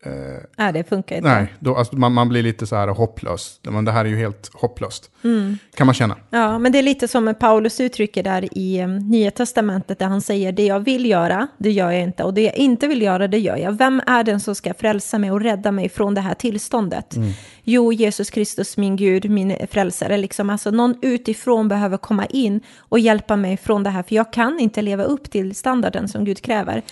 Eh, 0.02 0.12
nej, 0.56 0.72
det 0.72 0.84
funkar 0.84 1.16
inte. 1.16 1.28
Nej, 1.28 1.54
då, 1.58 1.76
alltså, 1.76 1.96
man, 1.96 2.12
man 2.12 2.28
blir 2.28 2.42
lite 2.42 2.66
så 2.66 2.76
här 2.76 2.88
hopplös. 2.88 3.60
Men 3.62 3.84
det 3.84 3.92
här 3.92 4.04
är 4.04 4.08
ju 4.08 4.16
helt 4.16 4.50
hopplöst, 4.54 5.10
mm. 5.24 5.58
kan 5.74 5.86
man 5.86 5.94
känna. 5.94 6.16
Ja, 6.30 6.58
men 6.58 6.72
det 6.72 6.78
är 6.78 6.82
lite 6.82 7.08
som 7.08 7.34
Paulus 7.40 7.80
uttrycker 7.80 8.22
där 8.22 8.58
i 8.58 8.82
um, 8.82 8.98
Nya 8.98 9.30
Testamentet, 9.30 9.98
där 9.98 10.06
han 10.06 10.20
säger 10.20 10.52
det 10.52 10.66
jag 10.66 10.80
vill 10.80 11.06
göra, 11.06 11.48
det 11.58 11.70
gör 11.70 11.90
jag 11.90 12.02
inte, 12.02 12.24
och 12.24 12.34
det 12.34 12.42
jag 12.42 12.56
inte 12.56 12.86
vill 12.86 13.02
göra, 13.02 13.28
det 13.28 13.38
gör 13.38 13.56
jag. 13.56 13.72
Vem 13.72 14.02
är 14.06 14.24
den 14.24 14.40
som 14.40 14.54
ska 14.54 14.74
frälsa 14.74 15.18
mig 15.18 15.30
och 15.30 15.40
rädda 15.40 15.72
mig 15.72 15.88
från 15.88 16.14
det 16.14 16.20
här 16.20 16.34
tillståndet? 16.34 17.16
Mm. 17.16 17.30
Jo, 17.64 17.92
Jesus 17.92 18.30
Kristus, 18.30 18.76
min 18.76 18.96
Gud, 18.96 19.30
min 19.30 19.56
frälsare. 19.70 20.16
Liksom. 20.16 20.50
Alltså, 20.50 20.70
någon 20.70 20.94
utifrån 21.02 21.68
behöver 21.68 21.96
komma 21.96 22.26
in 22.26 22.60
och 22.78 22.98
hjälpa 22.98 23.36
mig 23.36 23.56
från 23.56 23.82
det 23.82 23.90
här, 23.90 24.02
för 24.02 24.14
jag 24.14 24.32
kan 24.32 24.60
inte 24.60 24.82
leva 24.82 25.04
upp 25.04 25.30
till 25.30 25.54
standarden 25.54 26.08
som 26.08 26.24
Gud 26.24 26.42
kräver. 26.42 26.82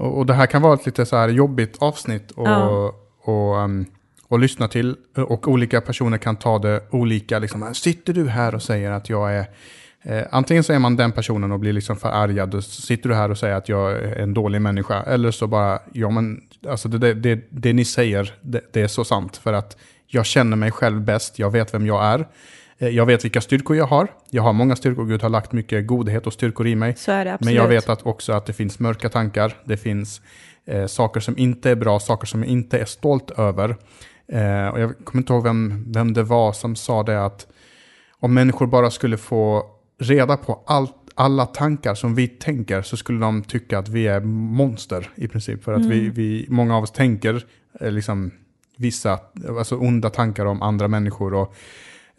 Och, 0.00 0.18
och, 0.18 0.26
det 0.26 0.34
här 0.34 0.46
kan 0.46 0.62
vara 0.62 0.74
ett 0.74 0.86
lite 0.86 1.06
så 1.06 1.16
här 1.16 1.28
jobbigt 1.28 1.76
avsnitt 1.78 2.30
och, 2.30 2.48
ja. 2.48 2.94
och, 3.22 3.56
um, 3.56 3.86
och 4.28 4.38
lyssna 4.38 4.68
till. 4.68 4.96
Och 5.16 5.48
olika 5.48 5.80
personer 5.80 6.18
kan 6.18 6.36
ta 6.36 6.58
det 6.58 6.80
olika. 6.90 7.38
Liksom, 7.38 7.74
sitter 7.74 8.12
du 8.12 8.28
här 8.28 8.54
och 8.54 8.62
säger 8.62 8.90
att 8.90 9.10
jag 9.10 9.34
är... 9.34 9.46
Eh, 10.02 10.22
antingen 10.30 10.64
så 10.64 10.72
är 10.72 10.78
man 10.78 10.96
den 10.96 11.12
personen 11.12 11.52
och 11.52 11.60
blir 11.60 11.72
liksom 11.72 11.96
förargad. 11.96 12.54
Och 12.54 12.64
sitter 12.64 13.08
du 13.08 13.14
här 13.14 13.30
och 13.30 13.38
säger 13.38 13.54
att 13.54 13.68
jag 13.68 13.92
är 13.92 14.16
en 14.16 14.34
dålig 14.34 14.60
människa. 14.62 15.02
Eller 15.02 15.30
så 15.30 15.46
bara, 15.46 15.78
ja 15.92 16.10
men 16.10 16.40
alltså 16.68 16.88
det, 16.88 17.14
det, 17.14 17.40
det 17.50 17.72
ni 17.72 17.84
säger, 17.84 18.34
det, 18.40 18.60
det 18.72 18.80
är 18.80 18.88
så 18.88 19.04
sant. 19.04 19.36
För 19.36 19.52
att 19.52 19.76
jag 20.06 20.26
känner 20.26 20.56
mig 20.56 20.70
själv 20.70 21.00
bäst, 21.00 21.38
jag 21.38 21.50
vet 21.50 21.74
vem 21.74 21.86
jag 21.86 22.04
är. 22.04 22.26
Eh, 22.80 22.88
jag 22.88 23.06
vet 23.06 23.24
vilka 23.24 23.40
styrkor 23.40 23.76
jag 23.76 23.86
har. 23.86 24.08
Jag 24.30 24.42
har 24.42 24.52
många 24.52 24.76
styrkor. 24.76 25.06
Gud 25.06 25.22
har 25.22 25.28
lagt 25.28 25.52
mycket 25.52 25.86
godhet 25.86 26.26
och 26.26 26.32
styrkor 26.32 26.66
i 26.66 26.74
mig. 26.74 26.96
Så 26.96 27.12
är 27.12 27.24
det, 27.24 27.38
Men 27.40 27.54
jag 27.54 27.68
vet 27.68 27.88
att 27.88 28.06
också 28.06 28.32
att 28.32 28.46
det 28.46 28.52
finns 28.52 28.78
mörka 28.78 29.08
tankar. 29.08 29.56
Det 29.64 29.76
finns 29.76 30.20
eh, 30.64 30.86
saker 30.86 31.20
som 31.20 31.38
inte 31.38 31.70
är 31.70 31.76
bra, 31.76 32.00
saker 32.00 32.26
som 32.26 32.42
jag 32.42 32.50
inte 32.52 32.78
är 32.78 32.84
stolt 32.84 33.30
över. 33.30 33.76
Eh, 34.28 34.68
och 34.68 34.80
jag 34.80 34.94
kommer 35.04 35.22
inte 35.22 35.32
ihåg 35.32 35.42
vem, 35.42 35.84
vem 35.92 36.12
det 36.12 36.22
var 36.22 36.52
som 36.52 36.76
sa 36.76 37.02
det 37.02 37.24
att 37.24 37.46
om 38.20 38.34
människor 38.34 38.66
bara 38.66 38.90
skulle 38.90 39.16
få 39.16 39.66
reda 39.98 40.36
på 40.36 40.62
allt, 40.66 40.94
alla 41.14 41.46
tankar 41.46 41.94
som 41.94 42.14
vi 42.14 42.28
tänker 42.28 42.82
så 42.82 42.96
skulle 42.96 43.20
de 43.20 43.42
tycka 43.42 43.78
att 43.78 43.88
vi 43.88 44.06
är 44.06 44.20
monster 44.20 45.10
i 45.14 45.28
princip. 45.28 45.64
För 45.64 45.72
att 45.72 45.84
mm. 45.84 45.90
vi, 45.90 46.08
vi, 46.08 46.46
många 46.48 46.76
av 46.76 46.82
oss 46.82 46.92
tänker 46.92 47.44
eh, 47.80 47.90
liksom 47.90 48.30
vissa 48.76 49.18
alltså 49.48 49.76
onda 49.76 50.10
tankar 50.10 50.46
om 50.46 50.62
andra 50.62 50.88
människor. 50.88 51.34
och 51.34 51.54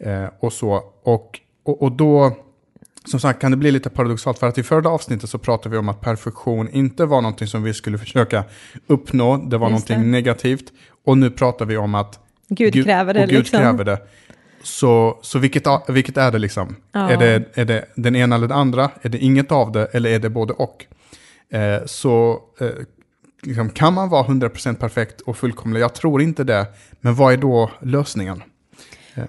Eh, 0.02 0.24
och 0.40 0.52
så. 0.52 0.82
Och, 1.02 1.40
och, 1.64 1.82
och 1.82 1.92
då, 1.92 2.36
som 3.04 3.20
sagt, 3.20 3.40
kan 3.40 3.50
det 3.50 3.56
bli 3.56 3.70
lite 3.70 3.90
paradoxalt. 3.90 4.38
För 4.38 4.48
att 4.48 4.58
i 4.58 4.62
förra 4.62 4.90
avsnittet 4.90 5.30
så 5.30 5.38
pratade 5.38 5.68
vi 5.68 5.76
om 5.78 5.88
att 5.88 6.00
perfektion 6.00 6.68
inte 6.68 7.04
var 7.04 7.20
någonting 7.20 7.46
som 7.46 7.62
vi 7.62 7.74
skulle 7.74 7.98
försöka 7.98 8.44
uppnå. 8.86 9.36
Det 9.36 9.58
var 9.58 9.70
Just 9.70 9.88
någonting 9.88 10.06
det. 10.06 10.16
negativt. 10.16 10.72
Och 11.04 11.18
nu 11.18 11.30
pratar 11.30 11.64
vi 11.64 11.76
om 11.76 11.94
att 11.94 12.18
Gud, 12.48 12.72
Gud 12.72 12.84
kräver 12.84 13.14
det. 13.14 13.20
Gud 13.20 13.38
liksom. 13.38 13.58
kräver 13.58 13.84
det. 13.84 13.98
Så, 14.62 15.18
så 15.22 15.38
vilket, 15.38 15.66
vilket 15.88 16.16
är 16.16 16.32
det 16.32 16.38
liksom? 16.38 16.76
Ja. 16.92 17.10
Är, 17.10 17.16
det, 17.16 17.44
är 17.54 17.64
det 17.64 17.84
den 17.94 18.16
ena 18.16 18.36
eller 18.36 18.48
den 18.48 18.58
andra? 18.58 18.90
Är 19.02 19.08
det 19.08 19.18
inget 19.18 19.52
av 19.52 19.72
det 19.72 19.84
eller 19.84 20.10
är 20.10 20.18
det 20.18 20.30
både 20.30 20.52
och? 20.52 20.86
Eh, 21.52 21.84
så 21.86 22.40
eh, 22.60 22.68
liksom, 23.42 23.70
kan 23.70 23.94
man 23.94 24.08
vara 24.08 24.26
100% 24.26 24.74
perfekt 24.74 25.20
och 25.20 25.36
fullkomlig? 25.36 25.80
Jag 25.80 25.94
tror 25.94 26.22
inte 26.22 26.44
det. 26.44 26.66
Men 27.00 27.14
vad 27.14 27.32
är 27.32 27.36
då 27.36 27.70
lösningen? 27.80 28.42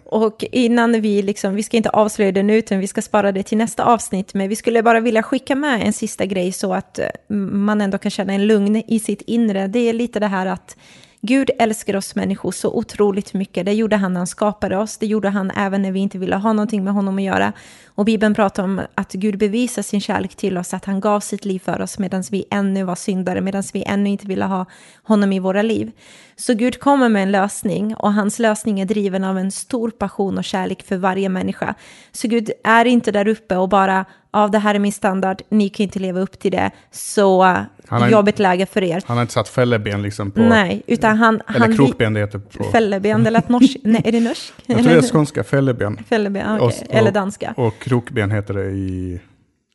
Och 0.06 0.46
innan 0.52 1.02
vi, 1.02 1.22
liksom, 1.22 1.56
vi 1.56 1.64
ska 1.64 1.78
inte 1.78 1.90
avslöja 1.90 2.32
det 2.32 2.44
nu, 2.44 2.58
utan 2.58 2.80
vi 2.80 2.88
ska 2.88 3.02
spara 3.02 3.32
det 3.32 3.44
till 3.44 3.58
nästa 3.58 3.84
avsnitt, 3.84 4.34
men 4.34 4.50
vi 4.50 4.56
skulle 4.56 4.84
bara 4.84 5.00
vilja 5.00 5.24
skicka 5.24 5.56
med 5.56 5.88
en 5.88 5.94
sista 5.94 6.26
grej 6.26 6.52
så 6.52 6.74
att 6.74 7.00
eh, 7.00 7.08
man 7.52 7.82
ändå 7.82 7.98
kan 7.98 8.12
känna 8.12 8.34
en 8.34 8.48
lugn 8.48 8.76
i 8.76 9.00
sitt 9.00 9.22
inre. 9.22 9.68
Det 9.68 9.80
är 9.80 9.94
lite 9.94 10.20
det 10.20 10.28
här 10.28 10.46
att 10.46 10.78
Gud 11.26 11.50
älskar 11.60 11.96
oss 11.96 12.16
människor 12.16 12.52
så 12.52 12.74
otroligt 12.74 13.34
mycket. 13.34 13.66
Det 13.66 13.74
gjorde 13.74 13.96
han 13.96 14.14
när 14.14 14.20
han 14.20 14.28
skapade 14.28 14.78
oss. 14.78 14.98
Det 14.98 15.06
gjorde 15.06 15.30
han 15.30 15.52
även 15.52 15.82
när 15.82 15.92
vi 15.92 16.00
inte 16.00 16.18
ville 16.18 16.36
ha 16.36 16.54
någonting 16.54 16.84
med 16.84 16.94
honom 16.94 17.18
att 17.18 17.24
göra. 17.24 17.54
Och 17.96 18.06
Bibeln 18.06 18.34
pratar 18.34 18.64
om 18.64 18.82
att 18.96 19.12
Gud 19.12 19.38
bevisar 19.38 19.82
sin 19.82 20.02
kärlek 20.02 20.36
till 20.36 20.58
oss, 20.58 20.74
att 20.74 20.86
han 20.86 21.00
gav 21.00 21.20
sitt 21.20 21.46
liv 21.46 21.60
för 21.60 21.82
oss 21.82 22.00
medan 22.00 22.24
vi 22.32 22.46
ännu 22.52 22.84
var 22.84 22.96
syndare, 22.96 23.42
medan 23.42 23.64
vi 23.74 23.84
ännu 23.84 24.10
inte 24.10 24.28
ville 24.28 24.46
ha 24.46 24.66
honom 25.04 25.34
i 25.34 25.40
våra 25.40 25.62
liv. 25.62 25.92
Så 26.36 26.54
Gud 26.54 26.80
kommer 26.80 27.10
med 27.10 27.24
en 27.24 27.32
lösning 27.32 27.96
och 27.96 28.14
hans 28.14 28.40
lösning 28.40 28.80
är 28.80 28.86
driven 28.86 29.24
av 29.24 29.38
en 29.38 29.52
stor 29.52 29.90
passion 29.90 30.38
och 30.38 30.44
kärlek 30.44 30.84
för 30.84 30.98
varje 30.98 31.30
människa. 31.30 31.76
Så 32.12 32.28
Gud 32.28 32.52
är 32.64 32.86
inte 32.86 33.12
där 33.12 33.28
uppe 33.28 33.58
och 33.58 33.70
bara, 33.70 34.06
ja 34.32 34.48
det 34.48 34.60
här 34.60 34.76
är 34.76 34.80
min 34.80 34.92
standard, 34.92 35.42
ni 35.50 35.70
kan 35.70 35.84
inte 35.84 36.00
leva 36.00 36.20
upp 36.20 36.40
till 36.40 36.52
det, 36.52 36.72
så 36.92 37.44
har, 37.88 38.10
jobbigt 38.10 38.40
läge 38.40 38.66
för 38.66 38.84
er. 38.84 39.04
Han 39.06 39.18
har 39.18 39.22
inte 39.22 39.34
satt 39.34 39.50
fälleben 39.50 40.02
liksom 40.02 40.32
på... 40.32 40.42
Nej, 40.42 40.84
utan 40.88 41.18
han... 41.18 41.42
Eller 41.48 41.60
han, 41.60 41.76
krokben 41.76 42.14
det 42.14 42.20
heter 42.20 42.40
på... 42.40 42.64
Fälleben, 42.64 43.24
det 43.24 43.30
lät 43.30 43.50
norsk. 43.50 43.78
Nej, 43.84 44.02
är 44.06 44.12
det 44.12 44.20
norsk? 44.20 44.54
Jag 44.66 44.78
tror 44.78 44.90
det 44.90 44.98
är 44.98 45.02
skånska, 45.12 45.44
fälleben. 45.44 46.00
Fälleben. 46.10 46.62
Okay. 46.62 46.88
Eller 46.90 47.12
danska. 47.12 47.54
Och 47.58 47.83
krokben 47.84 48.32
heter 48.32 48.54
det 48.54 48.66
i 48.66 49.20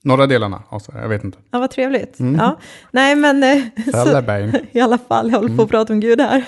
norra 0.02 0.26
delarna 0.26 0.62
av 0.68 0.82
jag 0.94 1.08
vet 1.08 1.24
inte. 1.24 1.38
Ja, 1.50 1.58
vad 1.58 1.70
trevligt. 1.70 2.20
Mm. 2.20 2.34
Ja. 2.34 2.58
Nej, 2.90 3.16
men... 3.16 3.42
Eh, 3.42 3.62
fälleben. 3.92 4.54
I 4.72 4.80
alla 4.80 4.98
fall, 4.98 5.30
jag 5.30 5.38
håller 5.38 5.48
på 5.48 5.52
att 5.54 5.58
mm. 5.58 5.68
prata 5.68 5.92
om 5.92 6.00
Gud 6.00 6.20
här. 6.20 6.44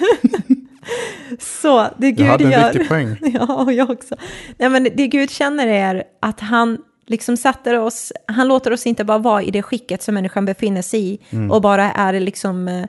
Så 1.38 1.87
det 1.99 2.11
Gud 2.11 2.27
gör... 2.27 2.38
Du 2.38 2.44
hade 2.44 2.57
en 2.57 2.73
riktig 2.73 2.88
poäng. 2.88 3.16
Ja, 3.35 3.62
och 3.62 3.73
jag 3.73 3.90
också. 3.90 4.16
Nej, 4.59 4.68
men 4.68 4.88
det 4.94 5.07
Gud 5.07 5.31
känner 5.31 5.66
är 5.66 6.05
att 6.20 6.40
han 6.40 6.79
liksom 7.07 7.37
sätter 7.37 7.79
oss, 7.79 8.12
han 8.27 8.49
låter 8.49 8.73
oss 8.73 8.87
inte 8.87 9.05
bara 9.05 9.18
vara 9.18 9.42
i 9.42 9.51
det 9.51 9.62
skicket 9.62 10.03
som 10.03 10.14
människan 10.14 10.44
befinner 10.44 10.83
sig 10.83 11.12
i 11.12 11.18
mm. 11.31 11.51
och 11.51 11.62
bara 11.62 11.92
är 11.92 12.20
liksom, 12.20 12.68
eh, 12.68 12.85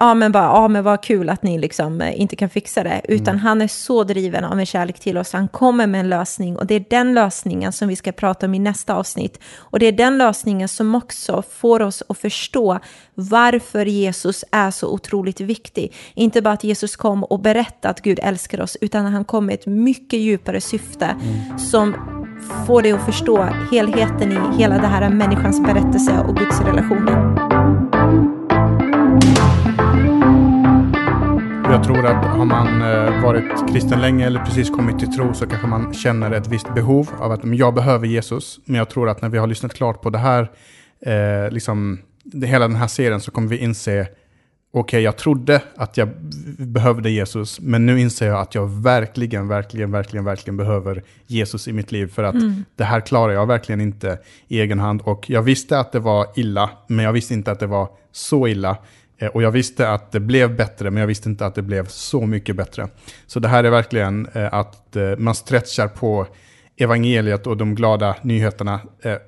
ja 0.00 0.14
men 0.14 0.32
bara, 0.32 0.44
ja 0.44 0.68
men 0.68 0.84
vad 0.84 1.02
kul 1.02 1.28
att 1.28 1.42
ni 1.42 1.58
liksom 1.58 2.00
eh, 2.00 2.20
inte 2.20 2.36
kan 2.36 2.48
fixa 2.48 2.82
det, 2.82 3.00
utan 3.04 3.34
mm. 3.34 3.38
han 3.38 3.62
är 3.62 3.68
så 3.68 4.04
driven 4.04 4.44
av 4.44 4.58
en 4.58 4.66
kärlek 4.66 5.00
till 5.00 5.18
oss, 5.18 5.32
han 5.32 5.48
kommer 5.48 5.86
med 5.86 6.00
en 6.00 6.08
lösning 6.08 6.56
och 6.56 6.66
det 6.66 6.74
är 6.74 6.84
den 6.90 7.14
lösningen 7.14 7.72
som 7.72 7.88
vi 7.88 7.96
ska 7.96 8.12
prata 8.12 8.46
om 8.46 8.54
i 8.54 8.58
nästa 8.58 8.94
avsnitt. 8.94 9.38
Och 9.56 9.78
det 9.78 9.86
är 9.86 9.92
den 9.92 10.18
lösningen 10.18 10.68
som 10.68 10.94
också 10.94 11.42
får 11.50 11.82
oss 11.82 12.02
att 12.08 12.18
förstå 12.18 12.78
varför 13.14 13.86
Jesus 13.86 14.44
är 14.50 14.70
så 14.70 14.88
otroligt 14.88 15.40
viktig. 15.40 15.94
Inte 16.14 16.42
bara 16.42 16.54
att 16.54 16.64
Jesus 16.64 16.96
kom 16.96 17.24
och 17.24 17.40
berättade 17.40 17.90
att 17.90 18.00
Gud 18.00 18.18
älskar 18.22 18.60
oss, 18.60 18.76
utan 18.80 19.06
han 19.06 19.24
kom 19.24 19.46
med 19.46 19.54
ett 19.54 19.66
mycket 19.66 20.20
djupare 20.20 20.60
syfte 20.60 21.04
mm. 21.04 21.58
som 21.58 21.94
får 22.66 22.82
dig 22.82 22.92
att 22.92 23.04
förstå 23.04 23.48
helheten 23.72 24.32
i 24.32 24.58
hela 24.58 24.78
det 24.78 24.86
här 24.86 25.10
människans 25.10 25.60
berättelse 25.60 26.24
och 26.28 26.36
Guds 26.36 26.60
relationer. 26.60 27.31
Jag 31.72 31.84
tror 31.84 32.06
att 32.06 32.24
har 32.24 32.44
man 32.44 32.82
eh, 32.82 33.22
varit 33.22 33.72
kristen 33.72 34.00
länge 34.00 34.26
eller 34.26 34.40
precis 34.40 34.70
kommit 34.70 34.98
till 34.98 35.12
tro 35.12 35.34
så 35.34 35.46
kanske 35.46 35.66
man 35.66 35.94
känner 35.94 36.30
ett 36.30 36.48
visst 36.48 36.74
behov 36.74 37.08
av 37.18 37.32
att 37.32 37.40
jag 37.44 37.74
behöver 37.74 38.06
Jesus. 38.06 38.60
Men 38.64 38.76
jag 38.76 38.90
tror 38.90 39.08
att 39.08 39.22
när 39.22 39.28
vi 39.28 39.38
har 39.38 39.46
lyssnat 39.46 39.74
klart 39.74 40.02
på 40.02 40.10
det 40.10 40.18
här, 40.18 40.50
eh, 41.00 41.50
liksom, 41.50 41.98
hela 42.44 42.68
den 42.68 42.76
här 42.76 42.86
serien 42.86 43.20
så 43.20 43.30
kommer 43.30 43.48
vi 43.48 43.56
inse 43.56 44.00
okej, 44.00 44.80
okay, 44.80 45.00
jag 45.00 45.16
trodde 45.16 45.62
att 45.76 45.96
jag 45.96 46.08
behövde 46.58 47.10
Jesus, 47.10 47.60
men 47.60 47.86
nu 47.86 48.00
inser 48.00 48.26
jag 48.26 48.40
att 48.40 48.54
jag 48.54 48.66
verkligen, 48.82 49.48
verkligen, 49.48 49.90
verkligen, 49.90 50.24
verkligen 50.24 50.56
behöver 50.56 51.02
Jesus 51.26 51.68
i 51.68 51.72
mitt 51.72 51.92
liv, 51.92 52.06
för 52.06 52.22
att 52.22 52.34
mm. 52.34 52.64
det 52.76 52.84
här 52.84 53.00
klarar 53.00 53.32
jag 53.32 53.46
verkligen 53.46 53.80
inte 53.80 54.18
i 54.48 54.60
egen 54.60 54.78
hand. 54.78 55.02
Och 55.04 55.30
jag 55.30 55.42
visste 55.42 55.78
att 55.78 55.92
det 55.92 56.00
var 56.00 56.26
illa, 56.34 56.70
men 56.86 57.04
jag 57.04 57.12
visste 57.12 57.34
inte 57.34 57.52
att 57.52 57.60
det 57.60 57.66
var 57.66 57.88
så 58.12 58.48
illa. 58.48 58.76
Eh, 59.18 59.28
och 59.28 59.42
jag 59.42 59.50
visste 59.50 59.90
att 59.90 60.12
det 60.12 60.20
blev 60.20 60.56
bättre, 60.56 60.90
men 60.90 61.00
jag 61.00 61.06
visste 61.06 61.28
inte 61.28 61.46
att 61.46 61.54
det 61.54 61.62
blev 61.62 61.86
så 61.86 62.26
mycket 62.26 62.56
bättre. 62.56 62.88
Så 63.26 63.40
det 63.40 63.48
här 63.48 63.64
är 63.64 63.70
verkligen 63.70 64.28
eh, 64.32 64.54
att 64.54 64.96
eh, 64.96 65.16
man 65.18 65.34
stretchar 65.34 65.88
på 65.88 66.26
evangeliet 66.76 67.46
och 67.46 67.56
de 67.56 67.74
glada 67.74 68.16
nyheterna 68.22 68.80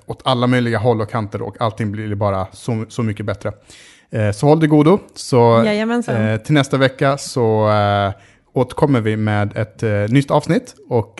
åt 0.06 0.22
alla 0.24 0.46
möjliga 0.46 0.78
håll 0.78 1.00
och 1.00 1.10
kanter 1.10 1.42
och 1.42 1.56
allting 1.60 1.92
blir 1.92 2.14
bara 2.14 2.46
så, 2.52 2.84
så 2.88 3.02
mycket 3.02 3.26
bättre. 3.26 3.52
Så 4.34 4.46
håll 4.46 4.60
dig 4.60 4.68
godo. 4.68 4.98
Så 5.14 5.64
till 6.44 6.54
nästa 6.54 6.76
vecka 6.76 7.18
så 7.18 7.70
återkommer 8.52 9.00
vi 9.00 9.16
med 9.16 9.56
ett 9.56 10.10
nytt 10.10 10.30
avsnitt 10.30 10.74
och 10.88 11.16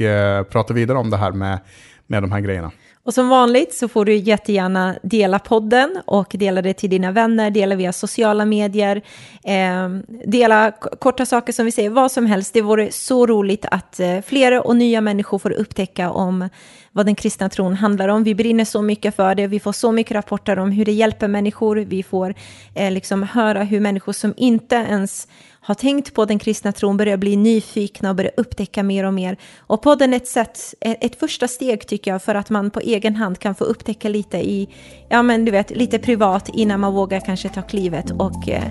pratar 0.51 0.75
vidare 0.75 0.99
om 0.99 1.11
det 1.11 1.17
här 1.17 1.33
med, 1.33 1.59
med 2.07 2.23
de 2.23 2.33
här 2.33 2.41
grejerna. 2.41 2.71
Och 3.07 3.15
som 3.15 3.29
vanligt 3.29 3.75
så 3.75 3.89
får 3.89 4.05
du 4.05 4.17
jättegärna 4.17 4.95
dela 5.03 5.39
podden 5.39 6.03
och 6.07 6.35
dela 6.39 6.63
det 6.63 6.75
till 6.75 6.91
dina 6.91 7.13
vänner, 7.13 7.51
dela 7.51 7.75
via 7.75 7.93
sociala 7.93 8.45
medier, 8.45 9.03
eh, 9.45 9.89
dela 10.27 10.71
korta 11.01 11.27
saker 11.27 11.53
som 11.53 11.65
vi 11.65 11.73
säger, 11.73 11.91
vad 11.91 12.13
som 12.13 12.27
helst. 12.27 12.55
Det 12.55 12.63
vore 12.63 12.93
så 12.93 13.27
roligt 13.27 13.65
att 13.71 14.01
eh, 14.01 14.21
fler 14.21 14.67
och 14.67 14.77
nya 14.77 15.01
människor 15.01 15.39
får 15.39 15.53
upptäcka 15.53 16.11
om 16.11 16.49
vad 16.93 17.07
den 17.07 17.15
kristna 17.15 17.49
tron 17.49 17.75
handlar 17.75 18.09
om. 18.09 18.25
Vi 18.25 18.35
brinner 18.35 18.65
så 18.65 18.83
mycket 18.83 19.17
för 19.17 19.35
det, 19.35 19.47
vi 19.47 19.61
får 19.61 19.73
så 19.73 19.93
mycket 19.93 20.15
rapporter 20.15 20.59
om 20.59 20.71
hur 20.71 20.85
det 20.85 20.93
hjälper 20.93 21.29
människor, 21.29 21.77
vi 21.77 22.03
får 22.03 22.35
eh, 22.75 22.91
liksom 22.91 23.23
höra 23.23 23.63
hur 23.63 23.81
människor 23.81 24.13
som 24.13 24.35
inte 24.37 24.77
ens 24.77 25.29
har 25.65 25.75
tänkt 25.75 26.15
på 26.15 26.25
den 26.25 26.39
kristna 26.39 26.73
tron 26.73 26.97
börjar 26.97 27.17
bli 27.17 27.37
nyfikna 27.37 28.11
och 28.11 28.17
börjar 28.17 28.33
upptäcka 28.37 28.83
mer 28.83 29.05
och 29.05 29.15
mer. 29.15 29.37
Och 29.59 29.83
podden 29.83 30.13
är 30.13 30.17
ett, 30.17 30.29
sätt, 30.29 30.59
ett 30.81 31.19
första 31.21 31.49
steg 31.49 31.87
tycker 31.87 32.11
jag 32.11 32.23
för 32.23 32.35
att 32.35 32.51
man 32.51 32.71
på 32.71 32.81
egen 32.81 33.17
hand 33.17 33.39
kan 33.39 33.55
få 33.55 33.65
upptäcka 33.65 34.09
lite 34.09 34.37
i, 34.37 34.69
ja 35.09 35.23
men 35.23 35.45
du 35.45 35.53
vet, 35.53 35.71
lite 35.71 35.99
privat 35.99 36.49
innan 36.55 36.81
man 36.81 36.93
vågar 36.93 37.21
kanske 37.21 37.49
ta 37.49 37.63
klivet 37.63 38.11
och 38.11 38.49
eh, 38.49 38.63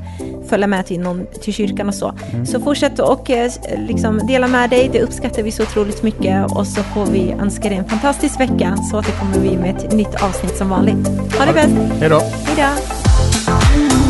följa 0.49 0.67
med 0.67 0.85
till, 0.85 0.99
någon, 0.99 1.25
till 1.41 1.53
kyrkan 1.53 1.87
och 1.87 1.95
så. 1.95 2.13
Så 2.45 2.59
fortsätt 2.59 2.99
och 2.99 3.29
eh, 3.29 3.51
liksom 3.87 4.17
dela 4.27 4.47
med 4.47 4.69
dig, 4.69 4.89
det 4.93 5.01
uppskattar 5.01 5.43
vi 5.43 5.51
så 5.51 5.63
otroligt 5.63 6.03
mycket 6.03 6.51
och 6.51 6.67
så 6.67 6.83
får 6.83 7.05
vi 7.05 7.31
önska 7.31 7.69
dig 7.69 7.77
en 7.77 7.89
fantastisk 7.89 8.39
vecka 8.39 8.77
så 8.91 8.99
återkommer 8.99 9.39
vi 9.39 9.57
med 9.57 9.75
ett 9.75 9.91
nytt 9.93 10.23
avsnitt 10.23 10.57
som 10.57 10.69
vanligt. 10.69 11.07
Ha 11.37 11.45
det 11.45 11.53
bäst! 11.53 11.99
Hej 11.99 12.09
då! 12.09 12.19
Hej 12.19 12.55
då! 12.57 14.02